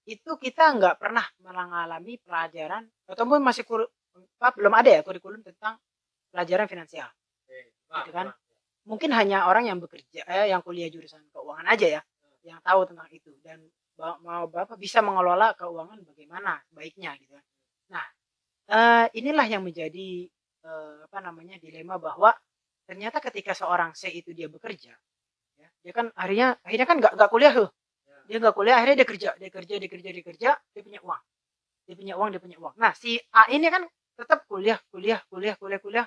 [0.05, 5.79] itu kita nggak pernah mengalami pelajaran ataupun masih kur, apa, belum ada ya kurikulum tentang
[6.31, 7.09] pelajaran finansial?
[7.91, 8.31] Gitu kan?
[8.89, 12.03] mungkin hanya orang yang bekerja eh, yang kuliah jurusan keuangan aja ya
[12.43, 13.31] yang tahu tentang itu.
[13.45, 13.69] Dan
[14.01, 17.45] mau bapak bisa mengelola keuangan bagaimana baiknya gitu kan.
[17.93, 18.05] nah
[18.73, 20.27] eh, inilah yang menjadi
[20.65, 22.33] eh, apa namanya dilema bahwa
[22.89, 24.97] ternyata ketika seorang C itu dia bekerja
[25.61, 27.71] ya, dia kan akhirnya akhirnya kan nggak nggak kuliah tuh.
[28.31, 31.23] Dia nggak kuliah akhirnya dia kerja dia kerja dia kerja dia kerja dia punya uang.
[31.85, 32.75] Dia punya uang dia punya uang.
[32.81, 33.85] Nah si A ini kan
[34.21, 36.07] tetap kuliah kuliah kuliah kuliah kuliah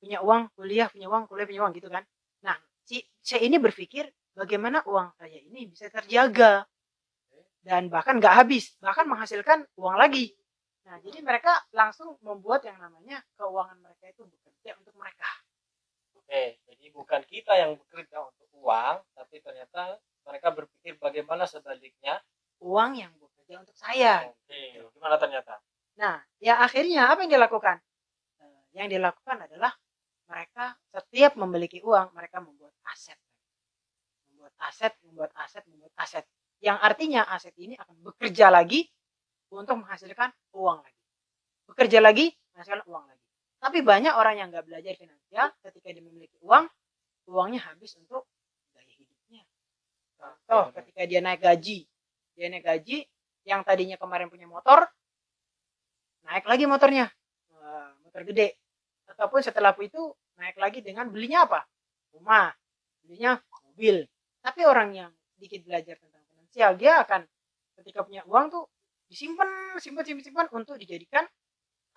[0.00, 2.00] punya uang kuliah punya uang kuliah punya uang gitu kan.
[2.40, 2.56] Nah
[2.88, 6.64] si C ini berpikir bagaimana uang saya ini bisa terjaga
[7.60, 10.32] dan bahkan nggak habis bahkan menghasilkan uang lagi.
[10.88, 15.28] Nah jadi mereka langsung membuat yang namanya keuangan mereka itu bekerja untuk mereka.
[16.16, 22.24] Oke jadi bukan kita yang bekerja untuk uang tapi ternyata mereka berpikir bagaimana sebaliknya.
[22.64, 24.24] Uang yang bekerja untuk saya.
[24.24, 25.60] Oke gimana ternyata
[26.00, 27.76] Nah, ya akhirnya apa yang dilakukan?
[28.40, 29.72] Eh, Yang dilakukan adalah
[30.32, 33.20] mereka setiap memiliki uang, mereka membuat aset.
[34.32, 36.24] Membuat aset, membuat aset, membuat aset.
[36.64, 38.88] Yang artinya aset ini akan bekerja lagi
[39.52, 41.02] untuk menghasilkan uang lagi.
[41.68, 43.26] Bekerja lagi, menghasilkan uang lagi.
[43.60, 46.64] Tapi banyak orang yang nggak belajar finansial ketika dia memiliki uang,
[47.28, 48.24] uangnya habis untuk
[48.72, 49.44] gaya hidupnya.
[50.16, 51.84] Contoh, ketika dia naik gaji,
[52.32, 53.04] dia naik gaji,
[53.44, 54.88] yang tadinya kemarin punya motor,
[56.26, 57.06] naik lagi motornya,
[58.04, 58.58] motor gede.
[59.10, 61.60] Ataupun setelah itu naik lagi dengan belinya apa?
[62.14, 62.50] Rumah,
[63.04, 64.06] belinya mobil.
[64.40, 67.24] Tapi orang yang sedikit belajar tentang finansial, dia akan
[67.80, 68.64] ketika punya uang tuh
[69.10, 71.26] disimpan, simpan, simpan, simpan untuk dijadikan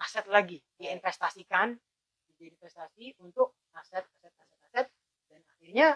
[0.02, 1.78] aset lagi, diinvestasikan,
[2.34, 4.88] jadi investasi untuk aset, aset, aset, aset,
[5.30, 5.88] dan akhirnya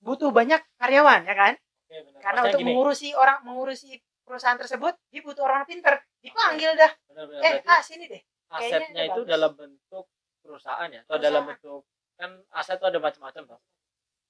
[0.00, 1.52] butuh banyak karyawan, ya kan?
[1.56, 2.20] Oke, benar.
[2.20, 3.90] Karena Maksudnya untuk gini, mengurusi orang, mengurusi
[4.22, 6.92] perusahaan tersebut, dia butuh orang pinter, dipanggil dah.
[7.08, 8.22] benar, benar, Eh, ah sini deh.
[8.50, 9.30] asetnya itu bagus.
[9.30, 10.04] dalam bentuk
[10.42, 11.22] perusahaan ya atau Perusahaan.
[11.22, 11.82] dalam bentuk
[12.20, 13.60] kan aset itu ada macam-macam toh.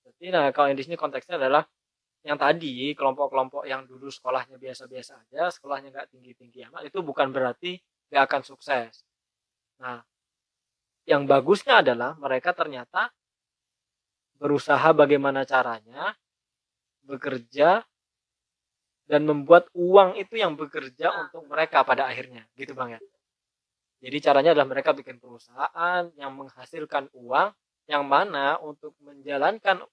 [0.07, 1.65] Jadi nah kalau yang di sini konteksnya adalah
[2.23, 7.81] yang tadi kelompok-kelompok yang dulu sekolahnya biasa-biasa aja, sekolahnya nggak tinggi-tinggi amat, itu bukan berarti
[8.13, 9.03] nggak akan sukses.
[9.81, 10.05] Nah,
[11.09, 13.09] yang bagusnya adalah mereka ternyata
[14.37, 16.13] berusaha bagaimana caranya
[17.05, 17.85] bekerja
[19.11, 21.19] dan membuat uang itu yang bekerja Nah.
[21.27, 23.01] untuk mereka pada akhirnya, gitu bang ya.
[24.01, 27.53] Jadi caranya adalah mereka bikin perusahaan yang menghasilkan uang
[27.85, 29.85] yang mana untuk menjalankan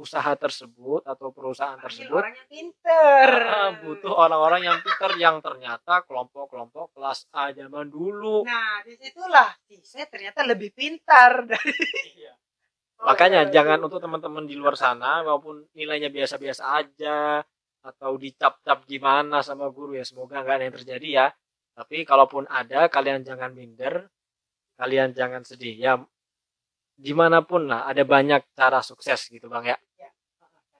[0.00, 6.02] usaha tersebut atau perusahaan tersebut orang yang pinter ah, butuh orang-orang yang pintar yang ternyata
[6.08, 8.42] kelompok-kelompok kelas A zaman dulu.
[8.42, 11.76] nah di situlah "Ih, saya ternyata lebih pintar dari
[13.02, 13.84] Makanya Oh, iya, jangan iya.
[13.86, 17.42] untuk teman-teman di luar sana maupun nilainya biasa-biasa aja
[17.82, 21.26] atau dicap-cap gimana sama guru ya semoga nggak ada yang terjadi ya.
[21.72, 24.06] Tapi kalaupun ada kalian jangan minder,
[24.76, 25.92] kalian jangan sedih ya.
[26.94, 29.78] Di mana pun lah ada banyak cara sukses gitu bang ya.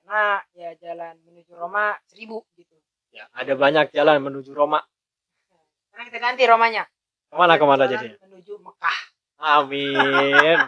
[0.03, 2.77] karena ya jalan menuju Roma seribu gitu
[3.09, 4.85] Ya ada banyak jalan menuju Roma.
[5.89, 6.85] sekarang kita ganti Romanya
[7.29, 8.21] Ke mana ke mana jadi?
[8.21, 8.99] menuju Mekah
[9.41, 10.59] Amin.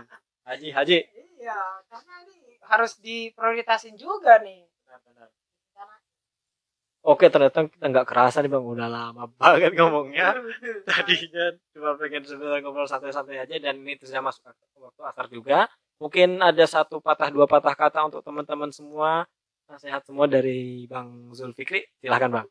[0.43, 0.99] Haji haji.
[1.37, 4.65] iya karena ini harus diprioritasin juga nih
[7.05, 8.65] Oke ternyata kita nggak kerasa nih bang.
[8.65, 10.41] Udah lama banget ngomongnya.
[10.89, 14.49] tadinya cuma pengen sebentar ngobrol santai-santai aja dan ini sudah masuk
[14.81, 15.69] waktu asar juga.
[16.01, 19.29] Mungkin ada satu patah dua patah kata untuk teman-teman semua.
[19.69, 21.85] Nasihat semua dari bang Zulfikri.
[22.01, 22.47] Silahkan bang.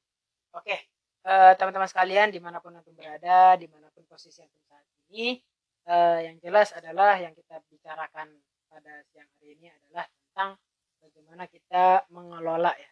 [0.54, 0.78] Oke,
[1.26, 5.42] eh, teman-teman sekalian di mana pun antum berada, di mana pun posisi antum saat ini,
[5.90, 8.30] eh, yang jelas adalah yang kita bicarakan
[8.70, 10.62] pada siang hari ini adalah tentang
[11.02, 12.90] bagaimana kita mengelola ya,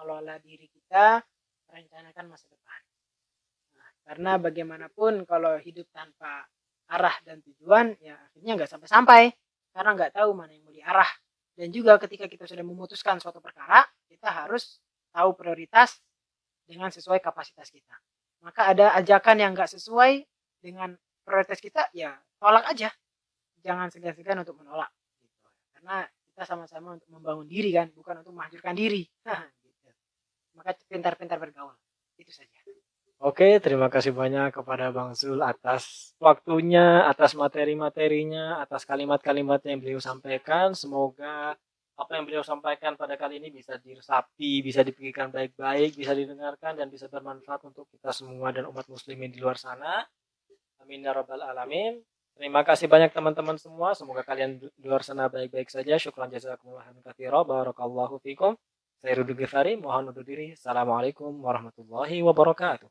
[0.00, 1.20] mengelola diri kita,
[1.68, 2.80] merencanakan masa depan.
[3.76, 6.48] Nah, karena bagaimanapun kalau hidup tanpa
[6.88, 9.28] arah dan tujuan, ya akhirnya nggak sampai-sampai,
[9.76, 11.10] karena nggak tahu mana yang mau diarah.
[11.52, 14.80] Dan juga ketika kita sudah memutuskan suatu perkara, kita harus
[15.12, 16.00] tahu prioritas
[16.64, 17.92] dengan sesuai kapasitas kita.
[18.40, 20.24] Maka ada ajakan yang nggak sesuai
[20.64, 20.96] dengan
[21.28, 22.88] prioritas kita, ya tolak aja.
[23.60, 24.88] Jangan segan-segan untuk menolak.
[25.20, 25.36] Gitu.
[25.76, 29.04] Karena kita sama-sama untuk membangun diri kan, bukan untuk menghancurkan diri.
[30.56, 31.74] Maka pintar-pintar bergaul.
[32.20, 32.52] Itu saja.
[33.20, 40.00] oke terima kasih banyak kepada bang Zul atas waktunya atas materi-materinya atas kalimat-kalimatnya yang beliau
[40.00, 41.52] sampaikan semoga
[42.00, 46.88] apa yang beliau sampaikan pada kali ini bisa diresapi, bisa dipikirkan baik-baik, bisa didengarkan dan
[46.88, 50.08] bisa bermanfaat untuk kita semua dan umat muslimin di luar sana.
[50.80, 52.00] Amin ya rabbal alamin.
[52.40, 53.92] Terima kasih banyak teman-teman semua.
[53.92, 56.00] Semoga kalian di luar sana baik-baik saja.
[56.00, 57.44] Syukran jazakumullah katsira.
[57.44, 58.56] Barakallahu fikum.
[59.00, 60.52] Saya Rudy Ghifari, mohon undur diri.
[60.52, 62.84] Assalamualaikum warahmatullahi wabarakatuh.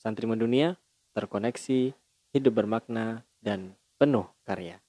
[0.00, 0.80] Santri mendunia,
[1.12, 1.92] terkoneksi,
[2.32, 4.80] hidup bermakna, dan penuh karya.